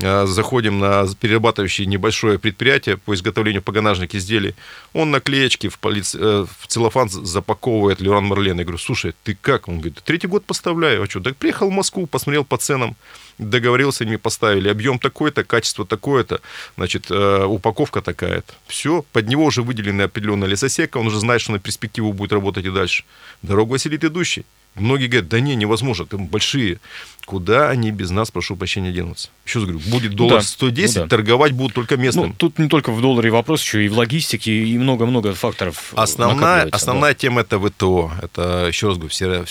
заходим 0.00 0.78
на 0.78 1.06
перерабатывающее 1.20 1.86
небольшое 1.86 2.38
предприятие 2.38 2.96
по 2.96 3.14
изготовлению 3.14 3.62
погонажных 3.62 4.14
изделий. 4.14 4.54
Он 4.92 5.10
наклеечки 5.10 5.68
в, 5.68 5.78
полиц... 5.78 6.14
Э, 6.14 6.46
в 6.58 6.66
целлофан 6.66 7.08
запаковывает 7.08 8.00
Леран 8.00 8.24
Марлен. 8.24 8.58
Я 8.58 8.64
говорю, 8.64 8.78
слушай, 8.78 9.14
ты 9.24 9.36
как? 9.40 9.68
Он 9.68 9.76
говорит, 9.76 10.00
третий 10.04 10.26
год 10.26 10.44
поставляю. 10.44 11.02
А 11.02 11.06
что? 11.06 11.20
Так 11.20 11.36
приехал 11.36 11.68
в 11.68 11.72
Москву, 11.72 12.06
посмотрел 12.06 12.44
по 12.44 12.56
ценам, 12.56 12.96
договорился, 13.38 14.04
мне 14.04 14.18
поставили 14.18 14.68
объем 14.68 14.98
такой-то, 14.98 15.44
качество 15.44 15.86
такое-то, 15.86 16.40
значит, 16.76 17.10
э, 17.10 17.44
упаковка 17.44 18.00
такая-то. 18.00 18.52
Все, 18.66 19.04
под 19.12 19.28
него 19.28 19.44
уже 19.44 19.62
выделена 19.62 20.04
определенная 20.04 20.48
лесосека, 20.48 20.98
он 20.98 21.06
уже 21.06 21.20
знает, 21.20 21.40
что 21.40 21.52
на 21.52 21.58
перспективу 21.58 22.12
будет 22.12 22.32
работать 22.32 22.64
и 22.64 22.70
дальше. 22.70 23.04
Дорогу 23.42 23.74
осилит 23.74 24.04
идущий. 24.04 24.44
Многие 24.80 25.06
говорят, 25.06 25.28
да 25.28 25.40
не, 25.40 25.54
невозможно, 25.54 26.06
там 26.06 26.26
большие. 26.26 26.80
Куда 27.26 27.70
они 27.70 27.92
без 27.92 28.10
нас, 28.10 28.30
прошу 28.30 28.56
прощения, 28.56 28.90
денутся? 28.90 29.28
Еще 29.46 29.60
раз 29.60 29.68
говорю, 29.68 29.84
будет 29.90 30.14
доллар 30.14 30.40
да, 30.40 30.42
110, 30.42 30.96
ну 30.96 31.02
да. 31.02 31.08
торговать 31.08 31.52
будут 31.52 31.74
только 31.74 31.96
местным. 31.96 32.28
Ну, 32.28 32.34
тут 32.36 32.58
не 32.58 32.68
только 32.68 32.90
в 32.90 33.00
долларе 33.00 33.30
вопрос, 33.30 33.62
еще 33.62 33.84
и 33.84 33.88
в 33.88 33.96
логистике, 33.96 34.52
и 34.52 34.76
много-много 34.78 35.32
факторов 35.34 35.92
Основная, 35.94 36.64
основная 36.72 37.12
да. 37.12 37.18
тема 37.18 37.42
это 37.42 37.60
ВТО. 37.60 38.10
Это, 38.20 38.66
еще 38.66 38.88
раз 38.88 38.96
говорю, 38.96 39.10
все, 39.10 39.44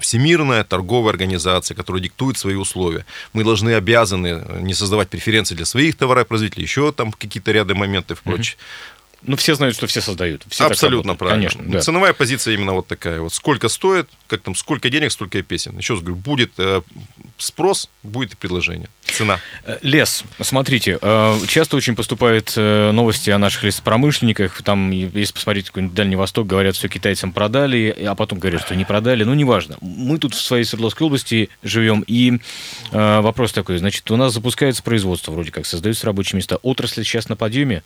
всемирная 0.00 0.64
торговая 0.64 1.10
организация, 1.10 1.74
которая 1.74 2.02
диктует 2.02 2.38
свои 2.38 2.54
условия. 2.54 3.04
Мы 3.34 3.44
должны, 3.44 3.74
обязаны 3.74 4.42
не 4.60 4.72
создавать 4.72 5.10
преференции 5.10 5.54
для 5.54 5.66
своих 5.66 5.96
товаропроизводителей, 5.96 6.62
еще 6.62 6.92
там 6.92 7.12
какие-то 7.12 7.52
ряды 7.52 7.74
моментов 7.74 8.20
и 8.20 8.24
прочее. 8.24 8.56
Ну, 9.24 9.36
все 9.36 9.54
знают, 9.54 9.76
что 9.76 9.86
все 9.86 10.00
создают. 10.00 10.44
Все 10.48 10.66
Абсолютно 10.66 11.14
правильно. 11.14 11.48
Конечно, 11.48 11.72
да. 11.72 11.80
Ценовая 11.80 12.12
позиция 12.12 12.54
именно 12.54 12.72
вот 12.72 12.88
такая. 12.88 13.20
Вот 13.20 13.32
сколько 13.32 13.68
стоит, 13.68 14.08
как 14.26 14.42
там, 14.42 14.54
сколько 14.54 14.90
денег, 14.90 15.12
столько 15.12 15.38
и 15.38 15.42
песен. 15.42 15.76
Еще 15.78 15.94
раз 15.94 16.02
говорю, 16.02 16.16
будет 16.16 16.52
э, 16.58 16.82
спрос, 17.38 17.88
будет 18.02 18.32
и 18.32 18.36
предложение. 18.36 18.88
Цена. 19.04 19.38
Э, 19.64 19.78
лес. 19.82 20.24
Смотрите, 20.40 20.98
э, 21.00 21.38
часто 21.46 21.76
очень 21.76 21.94
поступают 21.94 22.52
э, 22.56 22.90
новости 22.90 23.30
о 23.30 23.38
наших 23.38 23.62
лесопромышленниках. 23.62 24.60
Там, 24.62 24.90
если 24.90 25.32
посмотреть 25.32 25.66
какой-нибудь 25.66 25.94
Дальний 25.94 26.16
Восток, 26.16 26.48
говорят, 26.48 26.74
все 26.74 26.88
китайцам 26.88 27.32
продали, 27.32 27.94
а 28.06 28.16
потом 28.16 28.40
говорят, 28.40 28.62
что 28.62 28.74
не 28.74 28.84
продали. 28.84 29.22
Ну, 29.22 29.34
неважно. 29.34 29.76
Мы 29.80 30.18
тут 30.18 30.34
в 30.34 30.40
своей 30.40 30.64
Свердловской 30.64 31.06
области 31.06 31.48
живем, 31.62 32.02
и 32.06 32.40
э, 32.90 33.20
вопрос 33.20 33.52
такой, 33.52 33.78
значит, 33.78 34.10
у 34.10 34.16
нас 34.16 34.32
запускается 34.32 34.82
производство, 34.82 35.30
вроде 35.30 35.52
как, 35.52 35.66
создаются 35.66 36.06
рабочие 36.06 36.38
места. 36.38 36.56
Отрасль 36.62 37.04
сейчас 37.04 37.28
на 37.28 37.36
подъеме 37.36 37.82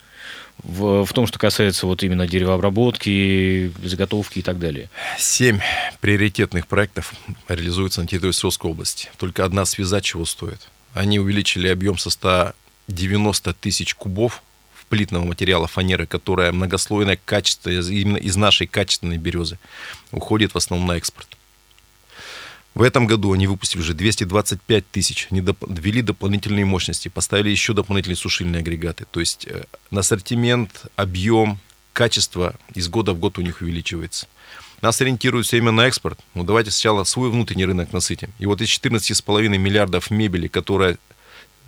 в, 0.62 1.04
в 1.04 1.12
том, 1.12 1.26
что 1.26 1.38
касается 1.38 1.86
вот 1.86 2.02
именно 2.02 2.26
деревообработки, 2.26 3.72
заготовки 3.84 4.40
и 4.40 4.42
так 4.42 4.58
далее? 4.58 4.88
Семь 5.18 5.60
приоритетных 6.00 6.66
проектов 6.66 7.14
реализуются 7.48 8.00
на 8.00 8.06
территории 8.06 8.32
Свердловской 8.32 8.70
области. 8.70 9.10
Только 9.18 9.44
одна 9.44 9.64
связа 9.64 10.00
чего 10.00 10.24
стоит. 10.24 10.68
Они 10.94 11.18
увеличили 11.18 11.68
объем 11.68 11.98
со 11.98 12.10
190 12.10 13.52
тысяч 13.54 13.94
кубов 13.94 14.42
плитного 14.88 15.24
материала 15.24 15.66
фанеры, 15.66 16.06
которая 16.06 16.52
многослойная, 16.52 17.18
качество, 17.22 17.70
именно 17.70 18.16
из 18.16 18.36
нашей 18.36 18.66
качественной 18.66 19.18
березы, 19.18 19.58
уходит 20.12 20.54
в 20.54 20.56
основном 20.56 20.88
на 20.88 20.92
экспорт. 20.96 21.35
В 22.76 22.82
этом 22.82 23.06
году 23.06 23.32
они 23.32 23.46
выпустили 23.46 23.80
уже 23.80 23.94
225 23.94 24.90
тысяч, 24.90 25.28
они 25.30 25.40
доп- 25.40 25.66
ввели 25.66 26.02
дополнительные 26.02 26.66
мощности, 26.66 27.08
поставили 27.08 27.48
еще 27.48 27.72
дополнительные 27.72 28.18
сушильные 28.18 28.60
агрегаты. 28.60 29.06
То 29.10 29.20
есть 29.20 29.46
э, 29.46 29.64
ассортимент, 29.90 30.84
объем, 30.94 31.58
качество 31.94 32.54
из 32.74 32.88
года 32.88 33.14
в 33.14 33.18
год 33.18 33.38
у 33.38 33.40
них 33.40 33.62
увеличивается. 33.62 34.28
Нас 34.82 35.00
ориентируют 35.00 35.46
все 35.46 35.56
время 35.56 35.72
на 35.72 35.86
экспорт. 35.86 36.20
Ну, 36.34 36.44
давайте 36.44 36.70
сначала 36.70 37.04
свой 37.04 37.30
внутренний 37.30 37.64
рынок 37.64 37.94
насытим. 37.94 38.28
И 38.38 38.44
вот 38.44 38.60
из 38.60 38.68
14,5 38.68 39.48
миллиардов 39.56 40.10
мебели, 40.10 40.46
которая 40.46 40.98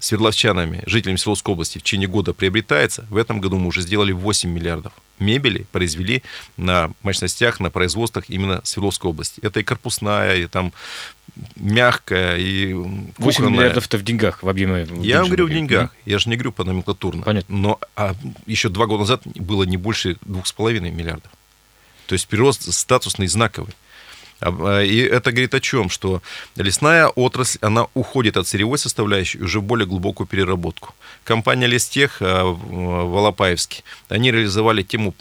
свердловчанами, 0.01 0.83
жителями 0.87 1.17
Свердловской 1.17 1.53
области 1.53 1.79
в 1.79 1.83
течение 1.83 2.09
года 2.09 2.33
приобретается, 2.33 3.07
в 3.11 3.17
этом 3.17 3.41
году 3.41 3.59
мы 3.59 3.69
уже 3.69 3.83
сделали 3.83 4.13
8 4.13 4.49
миллиардов 4.49 4.93
мебели, 5.19 5.67
произвели 5.73 6.23
на 6.57 6.91
мощностях, 7.03 7.61
на 7.61 7.71
производствах 7.71 8.27
именно 8.29 8.61
Свердловской 8.65 9.11
области. 9.11 9.41
Это 9.41 9.61
и 9.61 9.63
корпусная, 9.63 10.37
и 10.37 10.47
там 10.47 10.73
мягкая, 11.57 12.37
и 12.37 12.73
8 12.73 13.13
кухонная. 13.17 13.51
миллиардов-то 13.51 13.99
в 13.99 14.05
деньгах, 14.05 14.43
в 14.43 14.49
объеме. 14.49 14.87
Я 15.01 15.21
вам 15.21 15.29
говорю 15.29 15.47
в 15.47 15.51
деньгах. 15.51 15.95
Я 16.05 16.19
же 16.19 16.29
не 16.29 16.37
говорю 16.37 16.53
по 16.53 16.65
номенклатурно. 16.65 17.23
Понятно. 17.23 17.57
Но 17.57 17.81
а, 17.97 18.15
еще 18.47 18.69
два 18.69 18.87
года 18.87 19.01
назад 19.01 19.23
было 19.35 19.65
не 19.65 19.77
больше 19.77 20.17
2,5 20.27 20.81
миллиардов. 20.91 21.31
То 22.07 22.15
есть 22.15 22.27
прирост 22.27 22.73
статусный, 22.73 23.27
знаковый. 23.27 23.75
А, 24.41 24.83
И 24.83 24.97
это 24.99 25.33
говорит 25.33 25.55
о 25.55 25.61
чем? 25.61 25.91
Что 25.91 26.23
лесная 26.57 27.09
отрасль, 27.09 27.59
она 27.61 27.87
уходит 27.95 28.37
от 28.37 28.47
сырьевой 28.47 28.79
составляющей 28.79 29.39
уже 29.39 29.61
в 29.61 29.65
более 29.65 29.87
глубокую 29.87 30.27
переработку. 30.27 30.95
Компания 31.25 31.67
Лестех 31.67 32.19
а, 32.21 32.45
в 32.45 33.17
Алапаевске, 33.17 33.83
они 34.09 34.31
реализовали 34.31 34.83
тему 34.83 35.15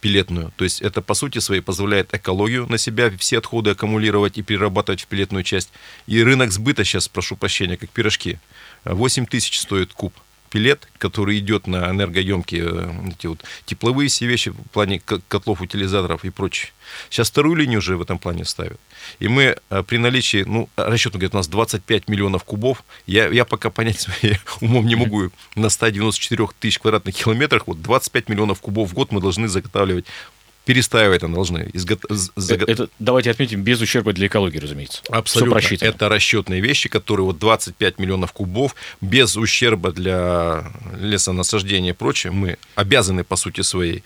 пилетную. 0.00 0.52
То 0.56 0.64
есть 0.64 0.82
это, 0.82 1.02
по 1.02 1.14
сути 1.14 1.38
своей, 1.38 1.60
позволяет 1.60 2.14
экологию 2.14 2.66
на 2.68 2.78
себя 2.78 3.10
все 3.18 3.38
отходы 3.38 3.70
аккумулировать 3.70 4.38
и 4.38 4.42
перерабатывать 4.42 5.02
в 5.02 5.06
пилетную 5.06 5.44
часть. 5.44 5.70
И 6.06 6.22
рынок 6.22 6.52
сбыта 6.52 6.84
сейчас, 6.84 7.08
прошу 7.08 7.36
прощения, 7.36 7.76
как 7.76 7.90
пирожки. 7.90 8.38
8 8.84 9.26
тысяч 9.26 9.60
стоит 9.60 9.92
куб 9.92 10.12
пилет, 10.52 10.86
который 10.98 11.38
идет 11.38 11.66
на 11.66 11.90
энергоемкие 11.90 12.64
э, 12.64 12.92
эти 13.08 13.26
вот 13.26 13.42
тепловые 13.64 14.08
все 14.08 14.26
вещи 14.26 14.50
в 14.50 14.56
плане 14.70 15.00
котлов, 15.00 15.62
утилизаторов 15.62 16.24
и 16.26 16.30
прочее. 16.30 16.72
Сейчас 17.08 17.30
вторую 17.30 17.56
линию 17.56 17.78
уже 17.78 17.96
в 17.96 18.02
этом 18.02 18.18
плане 18.18 18.44
ставят. 18.44 18.78
И 19.18 19.28
мы 19.28 19.56
э, 19.70 19.82
при 19.82 19.96
наличии, 19.96 20.44
ну, 20.46 20.68
расчет 20.76 21.12
говорит, 21.12 21.32
у 21.34 21.38
нас 21.38 21.48
25 21.48 22.08
миллионов 22.08 22.44
кубов. 22.44 22.84
Я, 23.06 23.28
я 23.28 23.46
пока 23.46 23.70
понять 23.70 24.00
своим 24.20 24.36
умом 24.60 24.86
не 24.86 24.94
могу. 24.94 25.30
На 25.54 25.70
194 25.70 26.48
тысяч 26.60 26.78
квадратных 26.78 27.14
километрах 27.14 27.66
вот 27.66 27.80
25 27.80 28.28
миллионов 28.28 28.60
кубов 28.60 28.90
в 28.90 28.94
год 28.94 29.10
мы 29.10 29.22
должны 29.22 29.48
заготавливать. 29.48 30.04
Перестаивать 30.64 31.20
там 31.22 31.34
должны. 31.34 31.70
изго- 31.74 31.98
з- 32.08 32.30
заго- 32.36 32.64
Это, 32.70 32.88
давайте 33.00 33.30
отметим, 33.30 33.62
без 33.62 33.80
ущерба 33.80 34.12
для 34.12 34.28
экологии, 34.28 34.58
разумеется. 34.58 35.02
Абсолютно. 35.10 35.60
Все. 35.60 35.76
Это 35.86 36.08
расчетные 36.08 36.60
вещи, 36.60 36.88
которые 36.88 37.26
вот 37.26 37.38
25 37.38 37.98
миллионов 37.98 38.32
кубов 38.32 38.74
без 39.00 39.36
ущерба 39.36 39.90
для 39.92 40.70
лесонасаждения 41.00 41.90
и 41.90 41.94
прочее 41.94 42.32
мы 42.32 42.58
обязаны 42.76 43.24
по 43.24 43.36
сути 43.36 43.62
своей 43.62 44.04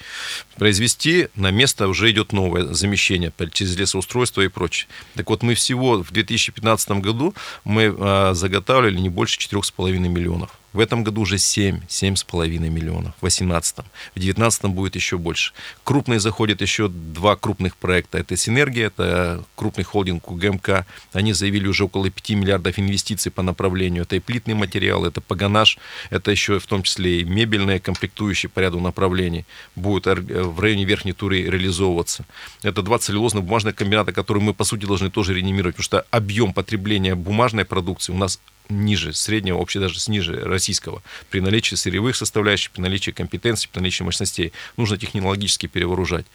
произвести. 0.57 1.29
На 1.35 1.51
место 1.51 1.89
уже 1.89 2.11
идет 2.11 2.33
новое 2.33 2.73
замещение 2.73 3.33
через 3.53 3.77
лесоустройство 3.77 4.41
и 4.43 4.49
прочее. 4.49 4.89
Так 5.15 5.29
вот 5.31 5.43
мы 5.43 5.55
всего 5.55 6.03
в 6.03 6.11
2015 6.11 6.91
году 7.03 7.35
мы 7.65 7.95
а, 7.99 8.33
заготавливали 8.35 8.99
не 8.99 9.09
больше 9.11 9.39
4,5 9.39 10.09
миллионов. 10.09 10.51
В 10.77 10.81
этом 10.81 11.05
году 11.05 11.23
уже 11.23 11.39
7, 11.39 11.81
7,5 11.89 12.59
миллионов. 12.69 13.15
В 13.17 13.21
2018. 13.21 13.77
В 13.77 13.83
2019 14.15 14.65
будет 14.65 14.95
еще 14.95 15.17
больше. 15.17 15.55
Крупные 15.85 16.21
заходят 16.21 16.61
еще 16.61 16.89
два 16.89 17.35
крупных 17.35 17.79
проекта. 17.79 18.19
Это 18.19 18.37
«Синергия», 18.37 18.89
это 18.89 19.43
крупный 19.55 19.85
холдинг 19.85 20.31
УГМК. 20.31 20.85
Они 21.15 21.33
заявили 21.33 21.67
уже 21.67 21.85
около 21.85 22.11
5 22.11 22.31
миллиардов 22.33 22.79
инвестиций 22.79 23.33
по 23.33 23.41
направлению. 23.41 24.03
Это 24.03 24.17
и 24.17 24.21
плитный 24.21 24.53
материал, 24.53 25.07
это 25.07 25.23
паганаж, 25.23 25.79
это 26.11 26.31
еще 26.31 26.59
в 26.59 26.67
том 26.67 26.83
числе 26.83 27.23
и 27.23 27.25
мебельные 27.25 27.81
комплектующие 27.81 28.51
по 28.51 28.61
ряду 28.61 28.79
направлений 28.79 29.47
будут 29.77 30.07
ор- 30.07 30.21
в 30.21 30.61
районе 30.61 30.85
Верхней 30.85 31.15
Туры 31.15 31.41
реализовываться. 31.41 32.27
Это 32.63 32.83
два 32.83 32.99
целлюлозно-бумажных 32.99 33.73
комбината, 33.73 34.13
которые 34.13 34.45
мы, 34.45 34.53
по 34.53 34.65
сути, 34.65 34.85
должны 34.85 35.11
тоже 35.11 35.33
реанимировать, 35.33 35.77
потому 35.77 35.85
что 35.85 36.07
объем 36.11 36.53
потребления 36.53 37.15
бумажной 37.15 37.65
продукции 37.65 38.13
у 38.13 38.19
нас 38.19 38.39
ниже 38.69 39.13
среднего, 39.13 39.59
вообще 39.59 39.81
даже 39.81 39.99
ниже 40.11 40.41
российского. 40.41 41.03
При 41.31 41.41
наличии 41.41 41.75
сырьевых 41.75 42.17
составляющих, 42.17 42.71
при 42.71 42.81
наличии 42.81 43.11
компетенций, 43.11 43.69
при 43.73 43.81
наличии 43.81 44.03
мощностей. 44.03 44.53
Нужно 44.77 44.97
технологически 44.97 45.67
перевооружать. 45.67 46.27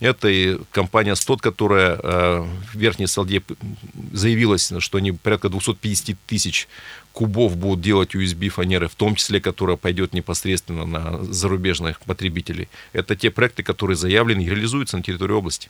Это 0.00 0.28
и 0.28 0.58
компания 0.72 1.14
«Стот», 1.16 1.40
которая 1.40 1.98
э, 2.02 2.46
в 2.72 2.74
Верхней 2.74 3.06
Салде 3.06 3.42
заявилась, 4.12 4.72
что 4.78 4.98
они 4.98 5.12
порядка 5.12 5.48
250 5.48 6.16
тысяч 6.26 6.68
кубов 7.18 7.56
будут 7.56 7.80
делать 7.80 8.14
USB 8.14 8.48
фанеры, 8.48 8.86
в 8.86 8.94
том 8.94 9.16
числе, 9.16 9.40
которая 9.40 9.76
пойдет 9.76 10.12
непосредственно 10.12 10.86
на 10.86 11.24
зарубежных 11.24 11.98
потребителей. 11.98 12.68
Это 12.92 13.16
те 13.16 13.32
проекты, 13.32 13.64
которые 13.64 13.96
заявлены 13.96 14.42
и 14.42 14.48
реализуются 14.48 14.96
на 14.96 15.02
территории 15.02 15.32
области. 15.32 15.68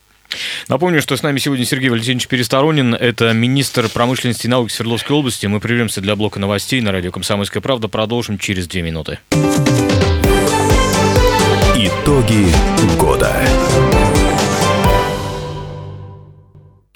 Напомню, 0.67 1.01
что 1.01 1.17
с 1.17 1.23
нами 1.23 1.39
сегодня 1.39 1.65
Сергей 1.65 1.89
Валентинович 1.89 2.27
Пересторонин, 2.27 2.93
это 2.93 3.33
министр 3.33 3.89
промышленности 3.89 4.45
и 4.45 4.49
науки 4.49 4.71
Свердловской 4.71 5.15
области. 5.15 5.47
Мы 5.47 5.59
прервемся 5.59 6.01
для 6.01 6.15
блока 6.15 6.39
новостей 6.39 6.81
на 6.81 6.91
радио 6.91 7.09
«Комсомольская 7.11 7.63
правда». 7.63 7.87
Продолжим 7.87 8.37
через 8.37 8.67
две 8.67 8.83
минуты. 8.83 9.17
Итоги 11.75 12.45
года. 12.99 13.35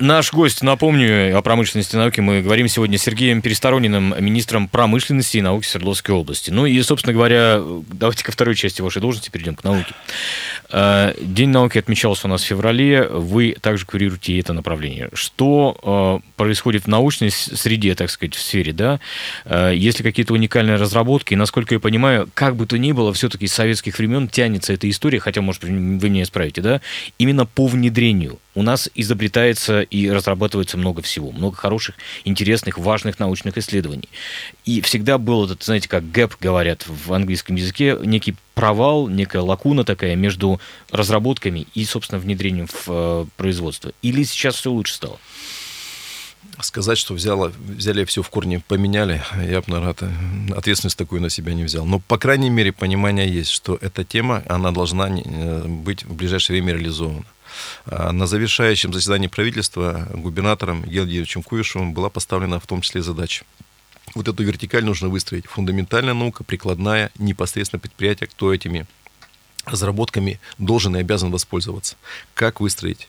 Наш 0.03 0.33
гость, 0.33 0.63
напомню, 0.63 1.37
о 1.37 1.41
промышленности 1.41 1.95
и 1.95 1.97
науке 1.97 2.21
мы 2.21 2.41
говорим 2.41 2.67
сегодня 2.67 2.97
с 2.97 3.03
Сергеем 3.03 3.41
Пересторониным, 3.41 4.13
министром 4.19 4.67
промышленности 4.67 5.37
и 5.37 5.41
науки 5.41 5.65
Свердловской 5.65 6.13
области. 6.13 6.51
Ну 6.51 6.65
и, 6.65 6.81
собственно 6.81 7.13
говоря, 7.13 7.61
давайте 7.87 8.25
ко 8.25 8.33
второй 8.33 8.55
части 8.55 8.81
вашей 8.81 9.01
должности 9.01 9.29
перейдем, 9.29 9.55
к 9.55 9.63
науке. 9.63 9.93
Э, 10.71 11.13
День 11.21 11.51
науки 11.51 11.77
отмечался 11.77 12.27
у 12.27 12.29
нас 12.29 12.43
в 12.43 12.45
феврале, 12.45 13.07
вы 13.07 13.55
также 13.61 13.85
курируете 13.85 14.37
это 14.37 14.51
направление. 14.51 15.07
Что 15.13 16.19
э, 16.21 16.31
происходит 16.35 16.83
в 16.83 16.87
научной 16.87 17.31
среде, 17.31 17.95
так 17.95 18.09
сказать, 18.09 18.35
в 18.35 18.41
сфере, 18.41 18.73
да? 18.73 18.99
Э, 19.45 19.71
Есть 19.73 19.99
ли 19.99 20.03
какие-то 20.03 20.33
уникальные 20.33 20.75
разработки? 20.75 21.31
И, 21.31 21.37
насколько 21.37 21.75
я 21.75 21.79
понимаю, 21.79 22.27
как 22.33 22.57
бы 22.57 22.65
то 22.65 22.77
ни 22.77 22.91
было, 22.91 23.13
все-таки 23.13 23.47
с 23.47 23.53
советских 23.53 23.97
времен 23.99 24.27
тянется 24.27 24.73
эта 24.73 24.89
история, 24.89 25.21
хотя, 25.21 25.39
может, 25.39 25.63
вы 25.63 25.69
меня 25.69 26.23
исправите, 26.23 26.59
да? 26.59 26.81
Именно 27.17 27.45
по 27.45 27.67
внедрению 27.67 28.39
у 28.55 28.61
нас 28.61 28.89
изобретается 28.95 29.81
и 29.81 30.09
разрабатывается 30.09 30.77
много 30.77 31.01
всего, 31.01 31.31
много 31.31 31.55
хороших, 31.55 31.95
интересных, 32.25 32.77
важных 32.77 33.19
научных 33.19 33.57
исследований. 33.57 34.09
И 34.65 34.81
всегда 34.81 35.17
был 35.17 35.45
этот, 35.45 35.63
знаете, 35.63 35.89
как 35.89 36.09
гэп, 36.11 36.35
говорят 36.39 36.85
в 36.87 37.13
английском 37.13 37.55
языке, 37.55 37.97
некий 38.03 38.35
провал, 38.53 39.07
некая 39.07 39.41
лакуна 39.41 39.83
такая 39.83 40.15
между 40.15 40.59
разработками 40.91 41.67
и, 41.73 41.85
собственно, 41.85 42.19
внедрением 42.19 42.67
в 42.67 42.85
э, 42.87 43.25
производство. 43.37 43.91
Или 44.01 44.23
сейчас 44.23 44.55
все 44.55 44.71
лучше 44.71 44.93
стало? 44.93 45.19
Сказать, 46.59 46.99
что 46.99 47.15
взяло, 47.15 47.51
взяли 47.57 48.05
все 48.05 48.21
в 48.21 48.29
корне, 48.29 48.59
поменяли, 48.59 49.23
я 49.49 49.61
бы, 49.61 49.65
наверное, 49.67 49.95
ответственность 50.55 50.97
такую 50.97 51.19
на 51.21 51.29
себя 51.29 51.53
не 51.53 51.63
взял. 51.63 51.85
Но, 51.85 51.99
по 51.99 52.19
крайней 52.19 52.51
мере, 52.51 52.71
понимание 52.71 53.27
есть, 53.27 53.49
что 53.49 53.77
эта 53.81 54.03
тема, 54.03 54.43
она 54.47 54.71
должна 54.71 55.09
э, 55.09 55.67
быть 55.67 56.03
в 56.03 56.13
ближайшее 56.13 56.61
время 56.61 56.77
реализована. 56.77 57.25
А 57.85 58.11
На 58.11 58.27
завершающем 58.27 58.93
заседании 58.93 59.27
правительства 59.27 60.07
губернатором 60.13 60.83
Георгиевичем 60.83 61.43
Куишевым 61.43 61.93
была 61.93 62.09
поставлена 62.09 62.59
в 62.59 62.67
том 62.67 62.81
числе 62.81 63.01
задача. 63.01 63.45
Вот 64.15 64.27
эту 64.27 64.43
вертикаль 64.43 64.85
нужно 64.85 65.09
выстроить. 65.09 65.47
Фундаментальная 65.47 66.13
наука, 66.13 66.43
прикладная, 66.43 67.11
непосредственно 67.17 67.79
предприятие, 67.79 68.27
кто 68.27 68.53
этими 68.53 68.85
разработками 69.65 70.39
должен 70.57 70.95
и 70.95 70.99
обязан 70.99 71.31
воспользоваться. 71.31 71.95
Как 72.33 72.59
выстроить? 72.59 73.07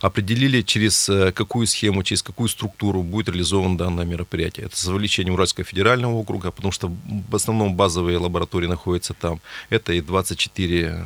Определили, 0.00 0.62
через 0.62 1.08
э, 1.08 1.32
какую 1.32 1.66
схему, 1.66 2.02
через 2.02 2.22
какую 2.22 2.48
структуру 2.48 3.02
будет 3.02 3.28
реализовано 3.28 3.76
данное 3.76 4.04
мероприятие. 4.04 4.66
Это 4.66 4.76
с 4.76 4.84
вовлечением 4.84 5.34
Уральского 5.34 5.64
федерального 5.64 6.12
округа, 6.12 6.50
потому 6.50 6.72
что 6.72 6.92
в 7.28 7.34
основном 7.34 7.74
базовые 7.74 8.18
лаборатории 8.18 8.66
находятся 8.66 9.14
там. 9.14 9.40
Это 9.70 9.92
и 9.92 10.00
24 10.00 10.80
э, 10.80 10.90
э, 10.90 11.04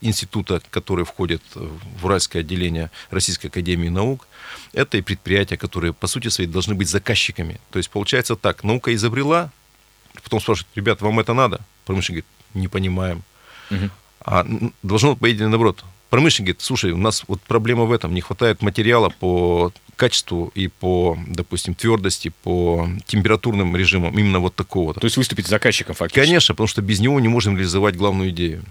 института, 0.00 0.62
которые 0.70 1.04
входят 1.04 1.42
в 1.54 2.04
Уральское 2.04 2.40
отделение 2.40 2.90
Российской 3.10 3.48
Академии 3.48 3.88
Наук. 3.88 4.26
Это 4.72 4.96
и 4.96 5.02
предприятия, 5.02 5.56
которые, 5.56 5.92
по 5.92 6.06
сути 6.06 6.28
своей, 6.28 6.48
должны 6.48 6.74
быть 6.74 6.88
заказчиками. 6.88 7.60
То 7.70 7.78
есть, 7.78 7.90
получается 7.90 8.36
так, 8.36 8.64
наука 8.64 8.94
изобрела, 8.94 9.50
потом 10.22 10.40
спрашивают, 10.40 10.68
ребят, 10.74 11.02
вам 11.02 11.20
это 11.20 11.34
надо? 11.34 11.60
Промышленник 11.84 12.24
говорит, 12.24 12.54
не 12.54 12.68
понимаем. 12.68 13.22
Мгм. 13.70 13.90
А 14.20 14.46
должно 14.82 15.16
быть 15.16 15.38
наоборот. 15.40 15.84
Промышленник 16.10 16.48
говорит, 16.48 16.62
слушай, 16.62 16.92
у 16.92 16.96
нас 16.96 17.24
вот 17.26 17.40
проблема 17.42 17.84
в 17.84 17.92
этом, 17.92 18.14
не 18.14 18.20
хватает 18.20 18.62
материала 18.62 19.08
по 19.08 19.72
качеству 19.96 20.52
и 20.54 20.68
по, 20.68 21.18
допустим, 21.26 21.74
твердости, 21.74 22.32
по 22.42 22.88
температурным 23.06 23.76
режимам, 23.76 24.18
именно 24.18 24.38
вот 24.38 24.54
такого. 24.54 24.94
То 24.94 25.04
есть 25.04 25.16
выступить 25.16 25.46
заказчиком 25.46 25.94
фактически. 25.94 26.26
Конечно, 26.26 26.54
потому 26.54 26.68
что 26.68 26.82
без 26.82 27.00
него 27.00 27.18
не 27.20 27.28
можем 27.28 27.56
реализовать 27.56 27.96
главную 27.96 28.30
идею. 28.30 28.64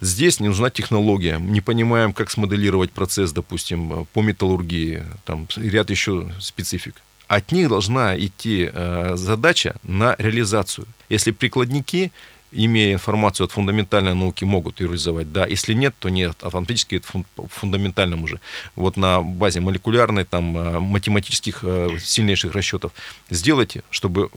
Здесь 0.00 0.40
не 0.40 0.48
нужна 0.48 0.70
технология. 0.70 1.38
Не 1.38 1.60
понимаем, 1.60 2.12
как 2.12 2.30
смоделировать 2.30 2.92
процесс, 2.92 3.32
допустим, 3.32 4.06
по 4.12 4.22
металлургии. 4.22 5.04
Там 5.24 5.48
ряд 5.56 5.90
еще 5.90 6.32
специфик. 6.40 6.94
От 7.26 7.52
них 7.52 7.68
должна 7.68 8.18
идти 8.18 8.70
э, 8.72 9.12
задача 9.16 9.76
на 9.82 10.14
реализацию. 10.18 10.86
Если 11.10 11.30
прикладники 11.30 12.10
имея 12.52 12.94
информацию 12.94 13.44
от 13.44 13.52
фундаментальной 13.52 14.14
науки, 14.14 14.44
могут 14.44 14.80
ее 14.80 14.86
реализовать. 14.86 15.32
Да, 15.32 15.46
если 15.46 15.74
нет, 15.74 15.94
то 15.98 16.08
нет. 16.08 16.36
Автоматически 16.42 16.96
это 16.96 17.24
фундаментальном 17.48 18.24
уже. 18.24 18.40
Вот 18.76 18.96
на 18.96 19.20
базе 19.20 19.60
молекулярной, 19.60 20.24
там, 20.24 20.56
э, 20.56 20.80
математических 20.80 21.60
э, 21.62 21.98
сильнейших 22.00 22.54
расчетов. 22.54 22.92
Сделайте, 23.30 23.82
чтобы 23.90 24.30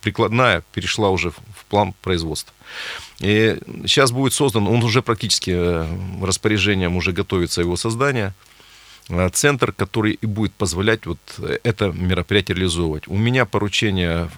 прикладная 0.00 0.62
перешла 0.72 1.10
уже 1.10 1.30
в 1.30 1.64
план 1.68 1.94
производства. 2.02 2.54
И 3.20 3.58
сейчас 3.86 4.12
будет 4.12 4.32
создан, 4.32 4.66
он 4.68 4.82
уже 4.82 5.02
практически 5.02 5.50
э, 5.54 5.86
распоряжением 6.22 6.96
уже 6.96 7.12
готовится 7.12 7.60
его 7.60 7.76
создание– 7.76 8.34
Э, 9.10 9.30
центр, 9.30 9.72
который 9.72 10.12
и 10.12 10.26
будет 10.26 10.52
позволять 10.52 11.06
вот 11.06 11.18
это 11.64 11.86
мероприятие 11.92 12.56
реализовывать. 12.56 13.08
У 13.08 13.16
меня 13.16 13.46
поручение 13.46 14.30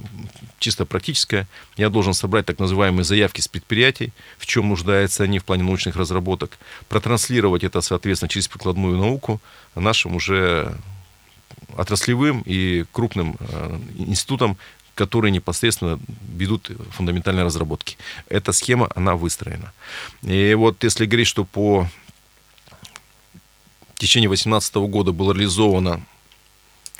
чисто 0.59 0.87
практическое. 0.87 1.49
Я 1.77 1.91
должен 1.91 2.15
собрать 2.15 2.47
так 2.47 2.59
называемые 2.59 3.05
заявки 3.05 3.41
с 3.41 3.49
предприятий, 3.49 4.13
в 4.39 4.47
чем 4.47 4.69
нуждаются 4.69 5.25
они 5.25 5.41
в 5.41 5.45
плане 5.45 5.65
научных 5.65 5.97
разработок, 5.97 6.59
протранслировать 6.89 7.65
это, 7.65 7.81
соответственно, 7.81 8.29
через 8.29 8.47
прикладную 8.47 8.97
науку 8.97 9.41
нашим 9.75 10.15
уже 10.15 10.77
отраслевым 11.77 12.43
и 12.47 12.85
крупным 12.93 13.37
э, 13.41 13.79
институтам, 13.99 14.57
которые 15.01 15.33
непосредственно 15.33 15.99
ведут 16.37 16.71
фундаментальные 16.91 17.47
разработки. 17.47 17.97
Эта 18.29 18.53
схема, 18.53 18.91
она 18.95 19.15
выстроена. 19.15 19.73
И 20.23 20.53
вот 20.55 20.85
если 20.85 21.07
говорить, 21.07 21.27
что 21.27 21.45
по 21.45 21.89
в 23.95 23.99
течение 23.99 24.29
2018 24.29 24.75
года 24.77 25.13
было 25.13 25.33
реализовано 25.33 26.03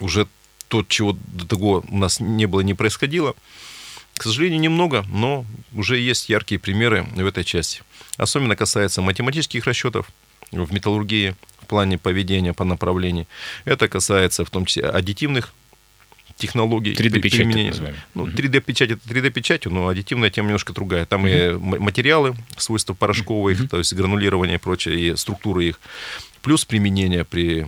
уже 0.01 0.27
то, 0.69 0.83
чего 0.83 1.13
до 1.13 1.47
того 1.47 1.85
у 1.87 1.99
нас 1.99 2.21
не 2.21 2.47
было, 2.47 2.63
не 2.63 2.73
происходило. 2.73 3.35
К 4.17 4.23
сожалению, 4.23 4.61
немного, 4.61 5.05
но 5.09 5.45
уже 5.75 5.99
есть 5.99 6.31
яркие 6.31 6.59
примеры 6.59 7.03
в 7.03 7.27
этой 7.27 7.45
части. 7.45 7.83
Особенно 8.17 8.57
касается 8.57 9.03
математических 9.03 9.67
расчетов 9.67 10.11
в 10.53 10.73
металлургии 10.73 11.35
в 11.61 11.67
плане 11.67 11.99
поведения 11.99 12.55
по 12.55 12.65
направлению. 12.65 13.27
Это 13.67 13.89
касается 13.89 14.47
в 14.47 14.51
том 14.51 14.65
числе 14.65 14.85
аддитивных 14.85 15.53
технологий 16.41 16.93
3D-печать, 16.95 17.47
Ну, 18.15 18.27
3D-печать 18.27 18.91
это 18.91 19.09
3D-печать, 19.09 19.67
но 19.67 19.89
аддитивная 19.89 20.31
тема 20.31 20.49
немножко 20.49 20.73
другая. 20.73 21.07
Там 21.07 21.27
uh-huh. 21.27 21.55
и 21.55 21.79
материалы, 21.79 22.35
свойства 22.57 22.95
порошковые, 22.95 23.57
uh-huh. 23.57 23.69
то 23.69 23.79
есть 23.79 23.95
гранулирование 23.95 24.57
и 24.57 24.59
прочее, 24.59 24.99
и 24.99 25.17
структуры 25.17 25.67
их 25.67 25.81
плюс 26.43 26.65
применение 26.65 27.25
при 27.25 27.67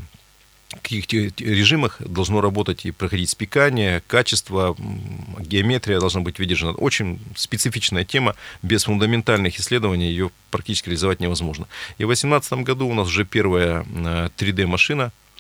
каких-то 0.81 1.17
режимах 1.45 2.01
должно 2.01 2.41
работать 2.41 2.87
и 2.87 2.91
проходить 2.91 3.29
спекание, 3.31 4.03
качество, 4.07 4.75
геометрия 5.39 6.01
должна 6.01 6.23
быть 6.23 6.39
выдержана. 6.39 6.73
Очень 6.73 7.21
специфичная 7.37 8.05
тема, 8.05 8.35
без 8.63 8.85
фундаментальных 8.85 9.59
исследований 9.59 10.09
ее 10.09 10.31
практически 10.51 10.87
реализовать 10.87 11.21
невозможно. 11.21 11.67
И 11.99 12.05
в 12.05 12.09
2018 12.09 12.53
году 12.65 12.89
у 12.89 12.95
нас 12.95 13.09
уже 13.09 13.25
первая 13.25 13.83
3D-машина, 13.83 15.13
э, 15.13 15.32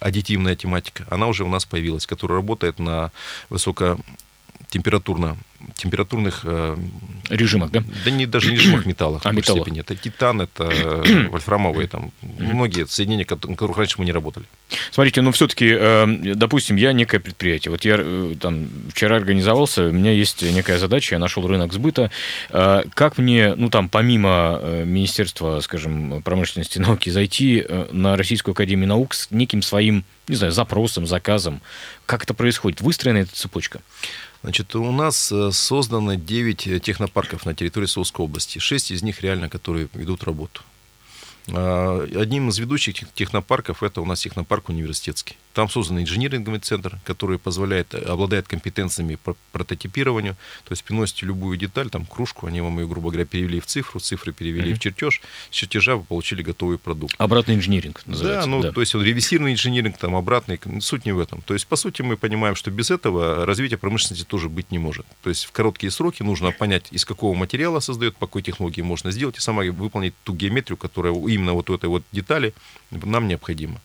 аддитивная 0.00 0.56
тематика, 0.56 1.06
она 1.10 1.26
уже 1.26 1.44
у 1.44 1.48
нас 1.48 1.64
появилась, 1.64 2.06
которая 2.06 2.36
работает 2.36 2.78
на 2.78 3.10
высокотемпературно 3.48 5.36
температурных 5.74 6.40
э, 6.44 6.76
режимах, 7.28 7.70
да? 7.70 7.82
Да 8.04 8.10
не 8.10 8.26
даже 8.26 8.50
не 8.50 8.56
режимах 8.56 8.86
металлах. 8.86 9.22
А 9.24 9.32
металлах. 9.32 9.62
Степени. 9.62 9.80
Это 9.80 9.96
титан, 9.96 10.40
это 10.40 10.64
вольфрамовые, 11.30 11.88
там 11.88 12.12
многие 12.22 12.86
соединения, 12.86 13.24
которых 13.24 13.76
раньше 13.76 13.96
мы 13.98 14.04
не 14.04 14.12
работали. 14.12 14.46
Смотрите, 14.90 15.22
ну 15.22 15.32
все-таки, 15.32 15.68
э, 15.70 16.34
допустим, 16.34 16.76
я 16.76 16.92
некое 16.92 17.20
предприятие. 17.20 17.70
Вот 17.70 17.84
я 17.84 17.96
э, 17.98 18.34
там 18.40 18.68
вчера 18.90 19.16
организовался, 19.16 19.88
у 19.88 19.92
меня 19.92 20.12
есть 20.12 20.42
некая 20.42 20.78
задача, 20.78 21.14
я 21.14 21.18
нашел 21.18 21.46
рынок 21.46 21.72
сбыта. 21.72 22.10
Как 22.50 23.18
мне, 23.18 23.54
ну 23.54 23.70
там, 23.70 23.88
помимо 23.88 24.60
Министерства, 24.84 25.60
скажем, 25.60 26.22
промышленности 26.22 26.78
и 26.78 26.80
науки, 26.80 27.10
зайти 27.10 27.64
на 27.92 28.16
Российскую 28.16 28.52
Академию 28.52 28.88
Наук 28.88 29.14
с 29.14 29.30
неким 29.30 29.62
своим, 29.62 30.04
не 30.28 30.36
знаю, 30.36 30.52
запросом, 30.52 31.06
заказом? 31.06 31.60
Как 32.06 32.24
это 32.24 32.34
происходит? 32.34 32.80
Выстроена 32.80 33.18
эта 33.18 33.34
цепочка? 33.34 33.80
Значит, 34.42 34.76
у 34.76 34.92
нас 34.92 35.32
создано 35.50 36.14
9 36.14 36.66
э, 36.66 36.80
технопарков 36.80 37.46
на 37.46 37.54
территории 37.54 37.86
Саусской 37.86 38.24
области. 38.24 38.58
6 38.58 38.90
из 38.90 39.02
них 39.02 39.22
реально, 39.22 39.48
которые 39.48 39.88
ведут 39.94 40.24
работу. 40.24 40.62
А, 41.48 42.06
одним 42.14 42.48
из 42.48 42.58
ведущих 42.58 43.12
технопарков 43.12 43.82
это 43.82 44.00
у 44.00 44.04
нас 44.04 44.20
технопарк 44.20 44.68
университетский. 44.68 45.36
Там 45.56 45.70
создан 45.70 45.98
инжиниринговый 46.00 46.60
центр, 46.60 46.98
который 47.02 47.38
позволяет, 47.38 47.94
э, 47.94 47.98
обладает 48.00 48.46
компетенциями 48.46 49.14
по 49.14 49.34
прототипированию. 49.52 50.36
То 50.64 50.72
есть 50.72 50.84
приносите 50.84 51.24
любую 51.24 51.56
деталь, 51.56 51.88
там 51.88 52.04
кружку, 52.04 52.46
они 52.46 52.60
вам 52.60 52.78
ее, 52.78 52.86
грубо 52.86 53.08
говоря, 53.08 53.24
перевели 53.24 53.58
в 53.60 53.64
цифру, 53.64 53.98
цифры 53.98 54.34
перевели 54.34 54.72
mm-hmm. 54.72 54.74
в 54.74 54.78
чертеж, 54.80 55.22
с 55.50 55.54
чертежа 55.54 55.96
вы 55.96 56.04
получили 56.04 56.42
готовый 56.42 56.76
продукт. 56.76 57.14
Обратный 57.16 57.54
инжиниринг 57.54 58.02
называется. 58.04 58.42
Да, 58.42 58.54
ну, 58.54 58.60
да. 58.60 58.70
то 58.70 58.82
есть 58.82 58.94
ревесирный 58.94 59.54
инжиниринг, 59.54 59.96
там, 59.96 60.14
обратный, 60.14 60.60
суть 60.80 61.06
не 61.06 61.12
в 61.12 61.18
этом. 61.18 61.40
То 61.40 61.54
есть, 61.54 61.66
по 61.66 61.76
сути, 61.76 62.02
мы 62.02 62.18
понимаем, 62.18 62.54
что 62.54 62.70
без 62.70 62.90
этого 62.90 63.46
развитие 63.46 63.78
промышленности 63.78 64.26
тоже 64.26 64.50
быть 64.50 64.70
не 64.70 64.78
может. 64.78 65.06
То 65.22 65.30
есть 65.30 65.46
в 65.46 65.52
короткие 65.52 65.90
сроки 65.90 66.22
нужно 66.22 66.52
понять, 66.52 66.88
из 66.90 67.06
какого 67.06 67.34
материала 67.34 67.80
создает, 67.80 68.14
по 68.18 68.26
какой 68.26 68.42
технологии 68.42 68.82
можно 68.82 69.10
сделать, 69.10 69.38
и 69.38 69.40
самое 69.40 69.70
выполнить 69.70 70.12
ту 70.22 70.34
геометрию, 70.34 70.76
которая 70.76 71.14
именно 71.14 71.54
вот 71.54 71.70
у 71.70 71.74
этой 71.74 71.88
вот 71.88 72.02
детали 72.12 72.52
нам 72.90 73.26
необходима. 73.26 73.80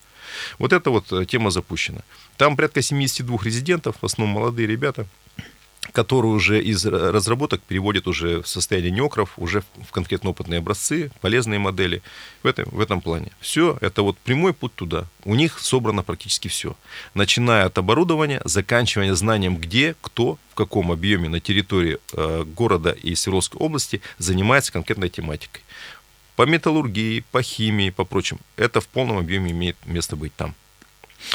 Вот 0.59 0.73
эта 0.73 0.89
вот 0.89 1.11
э, 1.11 1.25
тема 1.25 1.51
запущена. 1.51 2.01
Там 2.37 2.55
порядка 2.55 2.81
72 2.81 3.37
резидентов, 3.43 3.95
в 4.01 4.05
основном 4.05 4.35
молодые 4.35 4.67
ребята, 4.67 5.07
которые 5.91 6.31
уже 6.31 6.61
из 6.61 6.85
разработок 6.85 7.61
переводят 7.61 8.07
уже 8.07 8.41
в 8.41 8.47
состояние 8.47 8.91
неокров, 8.91 9.33
уже 9.37 9.63
в 9.87 9.91
конкретно 9.91 10.29
опытные 10.29 10.59
образцы, 10.59 11.11
полезные 11.21 11.59
модели 11.59 12.01
в 12.43 12.47
этом, 12.47 12.65
в 12.71 12.79
этом 12.79 13.01
плане. 13.01 13.31
Все, 13.39 13.77
это 13.81 14.03
вот 14.03 14.17
прямой 14.17 14.53
путь 14.53 14.73
туда. 14.75 15.05
У 15.25 15.35
них 15.35 15.59
собрано 15.59 16.03
практически 16.03 16.47
все. 16.47 16.75
Начиная 17.13 17.65
от 17.65 17.77
оборудования, 17.77 18.41
заканчивая 18.45 19.13
знанием, 19.15 19.57
где, 19.57 19.95
кто, 20.01 20.37
в 20.51 20.55
каком 20.55 20.91
объеме 20.91 21.29
на 21.29 21.39
территории 21.39 21.97
э, 22.13 22.43
города 22.45 22.91
и 22.91 23.15
Свердловской 23.15 23.59
области 23.59 24.01
занимается 24.17 24.71
конкретной 24.71 25.09
тематикой 25.09 25.61
по 26.41 26.47
металлургии, 26.47 27.23
по 27.31 27.43
химии, 27.43 27.91
по 27.91 28.03
прочим. 28.03 28.39
Это 28.57 28.81
в 28.81 28.87
полном 28.87 29.19
объеме 29.19 29.51
имеет 29.51 29.77
место 29.85 30.15
быть 30.15 30.35
там. 30.35 30.55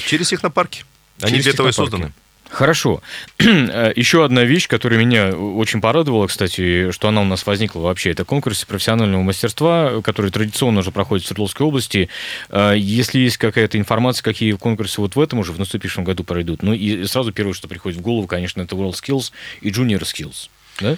Через 0.04 0.30
технопарки. 0.30 0.84
Они 1.20 1.34
Через 1.34 1.44
для 1.44 1.52
этого 1.52 1.68
и 1.68 1.72
созданы. 1.72 2.12
Хорошо. 2.50 3.00
Еще 3.38 4.24
одна 4.24 4.42
вещь, 4.42 4.66
которая 4.66 4.98
меня 4.98 5.28
очень 5.28 5.80
порадовала, 5.80 6.26
кстати, 6.26 6.90
что 6.90 7.06
она 7.06 7.20
у 7.20 7.24
нас 7.24 7.46
возникла 7.46 7.82
вообще, 7.82 8.10
это 8.10 8.24
конкурсы 8.24 8.66
профессионального 8.66 9.22
мастерства, 9.22 10.02
которые 10.02 10.32
традиционно 10.32 10.80
уже 10.80 10.90
проходят 10.90 11.24
в 11.24 11.28
Свердловской 11.28 11.64
области. 11.64 12.08
А, 12.48 12.72
если 12.72 13.20
есть 13.20 13.36
какая-то 13.36 13.78
информация, 13.78 14.24
какие 14.24 14.54
конкурсы 14.54 15.00
вот 15.00 15.14
в 15.14 15.20
этом 15.20 15.38
уже, 15.38 15.52
в 15.52 15.58
наступившем 15.60 16.02
году 16.02 16.24
пройдут, 16.24 16.64
ну 16.64 16.72
и 16.72 17.04
сразу 17.04 17.30
первое, 17.30 17.54
что 17.54 17.68
приходит 17.68 17.96
в 17.96 18.02
голову, 18.02 18.26
конечно, 18.26 18.60
это 18.60 18.74
World 18.74 18.94
Skills 18.94 19.30
и 19.60 19.70
Junior 19.70 20.02
Skills. 20.02 20.48
Да? 20.80 20.96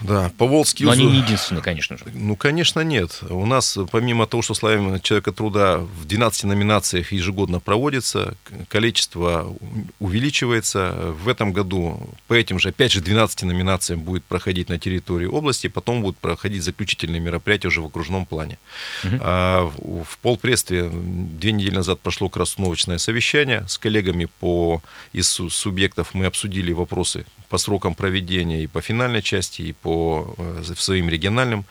Да, 0.00 0.30
по 0.36 0.46
Волскилзу... 0.46 0.94
Но 0.94 1.08
они 1.08 1.12
не 1.12 1.22
единственные, 1.22 1.62
конечно 1.62 1.96
же. 1.96 2.04
Ну, 2.12 2.36
конечно, 2.36 2.80
нет. 2.80 3.20
У 3.28 3.46
нас, 3.46 3.78
помимо 3.90 4.26
того, 4.26 4.42
что 4.42 4.54
славим 4.54 5.00
человека 5.00 5.32
труда 5.32 5.78
в 5.78 6.06
12 6.06 6.44
номинациях 6.44 7.12
ежегодно 7.12 7.60
проводится, 7.60 8.34
количество 8.68 9.54
увеличивается. 9.98 11.14
В 11.22 11.28
этом 11.28 11.52
году 11.52 12.00
по 12.26 12.34
этим 12.34 12.58
же, 12.58 12.70
опять 12.70 12.92
же, 12.92 13.00
12 13.00 13.44
номинациям 13.44 14.00
будет 14.00 14.24
проходить 14.24 14.68
на 14.68 14.78
территории 14.78 15.26
области, 15.26 15.68
потом 15.68 16.02
будут 16.02 16.18
проходить 16.18 16.62
заключительные 16.64 17.20
мероприятия 17.20 17.68
уже 17.68 17.80
в 17.80 17.86
окружном 17.86 18.26
плане. 18.26 18.58
Угу. 19.04 19.16
А 19.20 19.70
в 20.04 20.18
полпредстве 20.18 20.90
две 20.92 21.52
недели 21.52 21.74
назад 21.74 22.00
прошло 22.00 22.28
красновочное 22.28 22.98
совещание 22.98 23.64
с 23.68 23.78
коллегами 23.78 24.28
по, 24.40 24.82
из 25.12 25.28
субъектов. 25.28 26.14
Мы 26.14 26.26
обсудили 26.26 26.72
вопросы 26.72 27.24
по 27.48 27.58
срокам 27.58 27.94
проведения 27.94 28.64
и 28.64 28.66
по 28.66 28.80
финальной 28.80 29.22
части, 29.22 29.62
и 29.62 29.72
по 29.72 29.93
э, 30.38 30.62
своим 30.76 31.08
региональным 31.08 31.64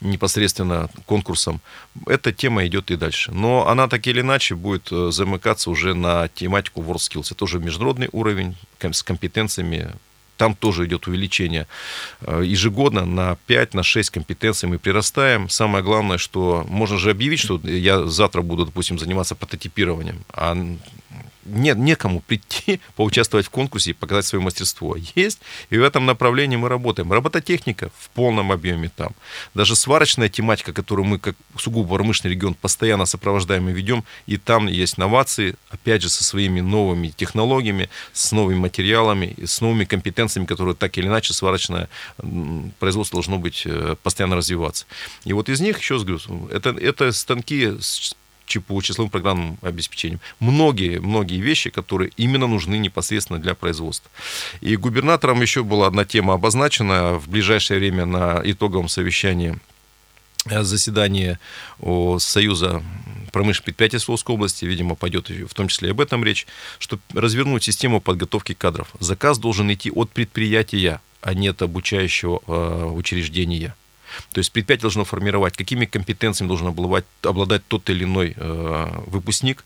непосредственно 0.00 0.88
конкурсам. 1.06 1.60
Эта 2.06 2.32
тема 2.32 2.66
идет 2.66 2.90
и 2.90 2.96
дальше. 2.96 3.32
Но 3.32 3.68
она 3.68 3.88
так 3.88 4.06
или 4.06 4.20
иначе 4.20 4.54
будет 4.54 4.92
э, 4.92 5.10
замыкаться 5.12 5.70
уже 5.70 5.94
на 5.94 6.28
тематику 6.28 6.82
WorldSkills. 6.82 7.32
Это 7.32 7.44
уже 7.44 7.58
международный 7.58 8.08
уровень 8.12 8.56
с 8.80 9.02
компетенциями 9.02 9.92
там 10.40 10.54
тоже 10.54 10.86
идет 10.86 11.06
увеличение 11.06 11.66
э, 12.22 12.42
ежегодно 12.46 13.04
на 13.04 13.36
5, 13.46 13.74
на 13.74 13.82
6 13.82 14.08
компетенций 14.08 14.70
мы 14.70 14.78
прирастаем. 14.78 15.50
Самое 15.50 15.84
главное, 15.84 16.16
что 16.16 16.64
можно 16.66 16.96
же 16.96 17.10
объявить, 17.10 17.40
что 17.40 17.60
я 17.64 18.06
завтра 18.06 18.40
буду, 18.40 18.64
допустим, 18.64 18.98
заниматься 18.98 19.34
прототипированием, 19.34 20.24
а 20.32 20.56
нет, 21.50 21.78
некому 21.78 22.20
прийти, 22.20 22.80
поучаствовать 22.96 23.46
в 23.46 23.50
конкурсе 23.50 23.90
и 23.90 23.94
показать 23.94 24.26
свое 24.26 24.42
мастерство. 24.42 24.96
Есть, 25.14 25.40
и 25.70 25.78
в 25.78 25.82
этом 25.82 26.06
направлении 26.06 26.56
мы 26.56 26.68
работаем. 26.68 27.12
Робототехника 27.12 27.90
в 27.98 28.10
полном 28.10 28.52
объеме 28.52 28.90
там. 28.94 29.12
Даже 29.54 29.76
сварочная 29.76 30.28
тематика, 30.28 30.72
которую 30.72 31.06
мы, 31.06 31.18
как 31.18 31.36
сугубо 31.56 31.94
промышленный 31.96 32.34
регион, 32.34 32.54
постоянно 32.54 33.06
сопровождаем 33.06 33.68
и 33.68 33.72
ведем, 33.72 34.04
и 34.26 34.36
там 34.36 34.66
есть 34.66 34.98
новации, 34.98 35.56
опять 35.70 36.02
же, 36.02 36.08
со 36.08 36.24
своими 36.24 36.60
новыми 36.60 37.08
технологиями, 37.08 37.88
с 38.12 38.32
новыми 38.32 38.58
материалами, 38.58 39.36
с 39.44 39.60
новыми 39.60 39.84
компетенциями, 39.84 40.46
которые 40.46 40.74
так 40.74 40.96
или 40.98 41.06
иначе 41.06 41.34
сварочное 41.34 41.88
производство 42.78 43.16
должно 43.16 43.38
быть 43.38 43.62
э, 43.64 43.96
постоянно 44.02 44.36
развиваться. 44.36 44.86
И 45.24 45.32
вот 45.32 45.48
из 45.48 45.60
них, 45.60 45.78
еще 45.78 45.94
раз 45.94 46.04
говорю, 46.04 46.48
это, 46.48 46.70
это 46.70 47.12
станки 47.12 47.76
с 47.80 48.14
ЧПУ, 48.50 48.82
числовым 48.82 49.10
программным 49.10 49.58
обеспечением. 49.62 50.20
Многие, 50.40 50.98
многие 51.00 51.40
вещи, 51.40 51.70
которые 51.70 52.10
именно 52.16 52.46
нужны 52.46 52.76
непосредственно 52.78 53.38
для 53.38 53.54
производства. 53.54 54.10
И 54.60 54.76
губернатором 54.76 55.40
еще 55.40 55.62
была 55.62 55.86
одна 55.86 56.04
тема 56.04 56.34
обозначена 56.34 57.14
в 57.14 57.28
ближайшее 57.28 57.78
время 57.78 58.06
на 58.06 58.42
итоговом 58.44 58.88
совещании 58.88 59.58
э, 60.46 60.62
заседание 60.62 61.38
Союза 62.18 62.82
промышленных 63.30 63.64
предприятий 63.64 63.98
Свердловской 63.98 64.34
области, 64.34 64.64
видимо, 64.64 64.96
пойдет 64.96 65.30
в 65.30 65.54
том 65.54 65.68
числе 65.68 65.88
и 65.88 65.90
об 65.92 66.00
этом 66.00 66.24
речь, 66.24 66.46
что 66.78 66.98
развернуть 67.14 67.62
систему 67.62 68.00
подготовки 68.00 68.54
кадров. 68.54 68.88
Заказ 68.98 69.38
должен 69.38 69.72
идти 69.72 69.90
от 69.90 70.10
предприятия, 70.10 71.00
а 71.20 71.34
не 71.34 71.48
от 71.48 71.62
обучающего 71.62 72.42
э, 72.46 72.84
учреждения. 72.92 73.74
То 74.32 74.38
есть 74.38 74.52
предприятие 74.52 74.82
должно 74.82 75.04
формировать, 75.04 75.56
какими 75.56 75.84
компетенциями 75.86 76.48
должен 76.48 76.68
обладать, 76.68 77.04
обладать 77.22 77.62
тот 77.66 77.88
или 77.90 78.04
иной 78.04 78.34
э, 78.36 78.86
выпускник, 79.06 79.64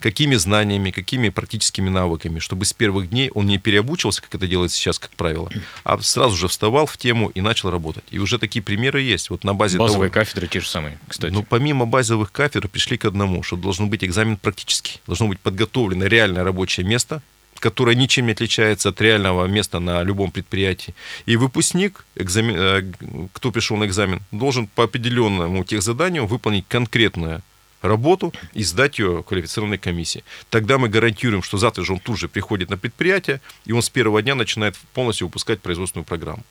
какими 0.00 0.36
знаниями, 0.36 0.90
какими 0.90 1.28
практическими 1.28 1.88
навыками, 1.88 2.38
чтобы 2.38 2.64
с 2.64 2.72
первых 2.72 3.10
дней 3.10 3.30
он 3.34 3.46
не 3.46 3.58
переобучился, 3.58 4.22
как 4.22 4.34
это 4.34 4.46
делается 4.46 4.76
сейчас, 4.76 4.98
как 4.98 5.10
правило, 5.10 5.50
а 5.84 6.00
сразу 6.00 6.36
же 6.36 6.48
вставал 6.48 6.86
в 6.86 6.96
тему 6.96 7.30
и 7.30 7.40
начал 7.40 7.70
работать. 7.70 8.04
И 8.10 8.18
уже 8.18 8.38
такие 8.38 8.62
примеры 8.62 9.00
есть. 9.00 9.30
Вот 9.30 9.44
на 9.44 9.54
базе 9.54 9.78
Базовые 9.78 10.10
того, 10.10 10.20
кафедры 10.20 10.46
те 10.46 10.60
же 10.60 10.68
самые, 10.68 10.98
кстати. 11.08 11.32
Но 11.32 11.42
помимо 11.42 11.86
базовых 11.86 12.32
кафедр 12.32 12.68
пришли 12.68 12.96
к 12.96 13.04
одному, 13.04 13.42
что 13.42 13.56
должен 13.56 13.88
быть 13.88 14.04
экзамен 14.04 14.36
практический. 14.36 15.00
Должно 15.06 15.28
быть 15.28 15.40
подготовлено 15.40 16.06
реальное 16.06 16.44
рабочее 16.44 16.86
место, 16.86 17.22
которое 17.60 17.96
ничем 17.96 18.26
не 18.26 18.32
отличается 18.32 18.90
от 18.90 19.00
реального 19.00 19.46
места 19.46 19.80
на 19.80 20.02
любом 20.02 20.30
предприятии. 20.30 20.94
И 21.26 21.36
выпускник, 21.36 22.04
экзамен, 22.16 22.54
э, 22.56 23.28
кто 23.32 23.50
пришел 23.52 23.76
на 23.76 23.84
экзамен, 23.84 24.20
должен 24.32 24.66
по 24.66 24.84
определенному 24.84 25.64
тех 25.64 25.82
заданию 25.82 26.26
выполнить 26.26 26.64
конкретное 26.68 27.42
работу 27.82 28.32
и 28.54 28.64
сдать 28.64 28.98
ее 28.98 29.22
квалифицированной 29.22 29.78
комиссии. 29.78 30.24
Тогда 30.50 30.78
мы 30.78 30.88
гарантируем, 30.88 31.42
что 31.42 31.58
завтра 31.58 31.84
же 31.84 31.92
он 31.92 31.98
тут 31.98 32.18
же 32.18 32.28
приходит 32.28 32.70
на 32.70 32.76
предприятие, 32.76 33.40
и 33.64 33.72
он 33.72 33.82
с 33.82 33.90
первого 33.90 34.22
дня 34.22 34.34
начинает 34.34 34.76
полностью 34.94 35.26
выпускать 35.26 35.60
производственную 35.60 36.04
программу. 36.04 36.44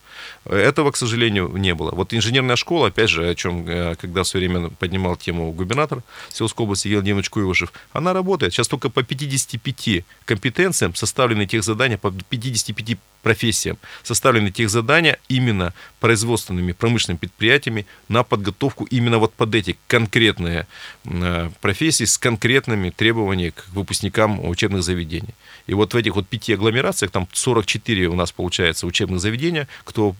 Этого, 0.45 0.91
к 0.91 0.97
сожалению, 0.97 1.49
не 1.57 1.73
было. 1.75 1.91
Вот 1.91 2.13
инженерная 2.13 2.55
школа, 2.55 2.87
опять 2.87 3.09
же, 3.09 3.29
о 3.29 3.35
чем, 3.35 3.67
э, 3.67 3.95
когда 3.95 4.23
все 4.23 4.39
время 4.39 4.69
поднимал 4.69 5.15
тему 5.15 5.51
губернатор 5.51 6.03
Сельской 6.29 6.63
области 6.63 6.87
Елена 6.87 7.05
Демович 7.05 7.29
Куевышев, 7.29 7.71
она 7.93 8.13
работает. 8.13 8.53
Сейчас 8.53 8.67
только 8.67 8.89
по 8.89 9.03
55 9.03 10.05
компетенциям 10.25 10.95
составлены 10.95 11.45
тех 11.45 11.63
задания, 11.63 11.97
по 11.97 12.11
55 12.11 12.97
профессиям 13.21 13.77
составлены 14.03 14.51
тех 14.51 14.69
задания 14.69 15.19
именно 15.27 15.73
производственными 15.99 16.73
промышленными 16.73 17.17
предприятиями 17.17 17.85
на 18.07 18.23
подготовку 18.23 18.85
именно 18.85 19.17
вот 19.17 19.33
под 19.33 19.55
эти 19.55 19.77
конкретные 19.87 20.67
э, 21.05 21.49
профессии 21.59 22.03
с 22.03 22.17
конкретными 22.17 22.91
требованиями 22.91 23.51
к 23.51 23.67
выпускникам 23.69 24.45
учебных 24.47 24.83
заведений. 24.83 25.33
И 25.65 25.73
вот 25.73 25.93
в 25.93 25.97
этих 25.97 26.15
вот 26.15 26.27
пяти 26.27 26.53
агломерациях, 26.53 27.11
там 27.11 27.27
44 27.31 28.07
у 28.07 28.15
нас 28.15 28.31
получается 28.31 28.85
учебных 28.85 29.19
заведения, 29.19 29.67
кто 29.83 30.15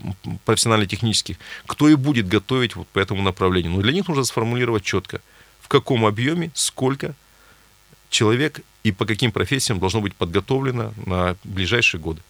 профессионально-технических, 0.45 1.37
кто 1.65 1.89
и 1.89 1.95
будет 1.95 2.27
готовить 2.27 2.75
вот 2.75 2.87
по 2.87 2.99
этому 2.99 3.21
направлению. 3.21 3.73
Но 3.73 3.81
для 3.81 3.93
них 3.93 4.07
нужно 4.07 4.23
сформулировать 4.23 4.83
четко, 4.83 5.21
в 5.61 5.67
каком 5.67 6.05
объеме, 6.05 6.51
сколько 6.55 7.13
человек 8.09 8.61
и 8.83 8.91
по 8.91 9.05
каким 9.05 9.31
профессиям 9.31 9.79
должно 9.79 10.01
быть 10.01 10.15
подготовлено 10.15 10.93
на 11.05 11.35
ближайшие 11.43 12.01
годы. 12.01 12.21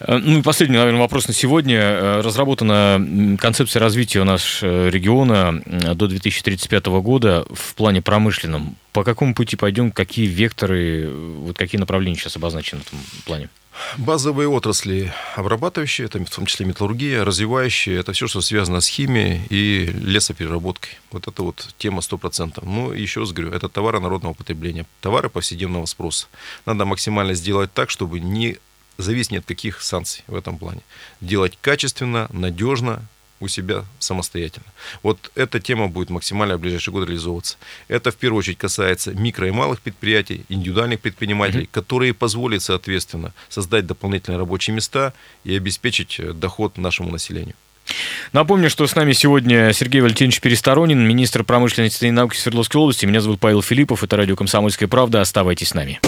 Э, 0.00 0.18
ну 0.18 0.38
и 0.38 0.42
последний, 0.42 0.76
наверное, 0.76 1.00
вопрос 1.00 1.28
на 1.28 1.34
сегодня. 1.34 1.78
Э, 1.78 2.20
разработана 2.20 3.36
концепция 3.38 3.80
развития 3.80 4.20
у 4.20 4.24
нас 4.24 4.60
э, 4.62 4.90
региона 4.90 5.62
до 5.94 6.06
2035 6.06 6.86
года 6.86 7.46
в 7.50 7.74
плане 7.74 8.02
промышленном. 8.02 8.76
По 8.92 9.04
какому 9.04 9.34
пути 9.34 9.56
пойдем, 9.56 9.90
какие 9.90 10.26
векторы, 10.26 11.10
вот 11.10 11.56
какие 11.56 11.78
направления 11.78 12.16
сейчас 12.16 12.36
обозначены 12.36 12.82
в 12.82 12.86
этом 12.86 12.98
плане? 13.24 13.48
Базовые 13.96 14.48
отрасли 14.48 15.12
обрабатывающие, 15.36 16.06
это 16.06 16.18
в 16.24 16.30
том 16.30 16.46
числе 16.46 16.66
металлургия, 16.66 17.24
развивающие, 17.24 17.98
это 17.98 18.12
все, 18.12 18.26
что 18.26 18.40
связано 18.40 18.80
с 18.80 18.88
химией 18.88 19.42
и 19.50 19.86
лесопереработкой. 19.86 20.98
Вот 21.12 21.28
это 21.28 21.42
вот 21.42 21.68
тема 21.78 22.00
100%. 22.00 22.60
Ну, 22.64 22.92
еще 22.92 23.20
раз 23.20 23.32
говорю, 23.32 23.52
это 23.52 23.68
товары 23.68 24.00
народного 24.00 24.34
потребления, 24.34 24.84
товары 25.00 25.28
повседневного 25.28 25.86
спроса. 25.86 26.26
Надо 26.66 26.84
максимально 26.84 27.34
сделать 27.34 27.72
так, 27.72 27.90
чтобы 27.90 28.18
не 28.20 28.58
зависит 28.98 29.32
ни 29.32 29.38
от 29.38 29.46
каких 29.46 29.80
санкций 29.80 30.24
в 30.26 30.34
этом 30.34 30.58
плане. 30.58 30.82
Делать 31.20 31.56
качественно, 31.60 32.28
надежно, 32.32 33.02
у 33.40 33.48
себя 33.48 33.84
самостоятельно. 33.98 34.66
Вот 35.02 35.30
эта 35.34 35.60
тема 35.60 35.88
будет 35.88 36.10
максимально 36.10 36.56
в 36.56 36.60
ближайший 36.60 36.92
год 36.92 37.08
реализовываться. 37.08 37.56
Это 37.86 38.10
в 38.10 38.16
первую 38.16 38.40
очередь 38.40 38.58
касается 38.58 39.12
микро 39.12 39.46
и 39.46 39.50
малых 39.50 39.80
предприятий, 39.80 40.44
индивидуальных 40.48 41.00
предпринимателей, 41.00 41.64
mm-hmm. 41.64 41.70
которые 41.70 42.14
позволят, 42.14 42.62
соответственно, 42.62 43.32
создать 43.48 43.86
дополнительные 43.86 44.38
рабочие 44.38 44.74
места 44.74 45.12
и 45.44 45.56
обеспечить 45.56 46.18
э, 46.18 46.32
доход 46.32 46.78
нашему 46.78 47.10
населению. 47.10 47.54
Напомню, 48.32 48.68
что 48.68 48.86
с 48.86 48.94
нами 48.94 49.12
сегодня 49.12 49.72
Сергей 49.72 50.02
Валентинович 50.02 50.40
Пересторонин, 50.40 51.00
министр 51.06 51.42
промышленности 51.42 52.04
и 52.04 52.10
науки 52.10 52.36
Свердловской 52.36 52.80
области. 52.80 53.06
Меня 53.06 53.22
зовут 53.22 53.40
Павел 53.40 53.62
Филиппов, 53.62 54.04
это 54.04 54.16
радио 54.16 54.36
«Комсомольская 54.36 54.88
правда». 54.88 55.22
Оставайтесь 55.22 55.68
с 55.68 55.74
нами. 55.74 56.00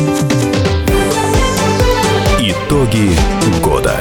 Итоги 2.50 3.12
года. 3.62 3.96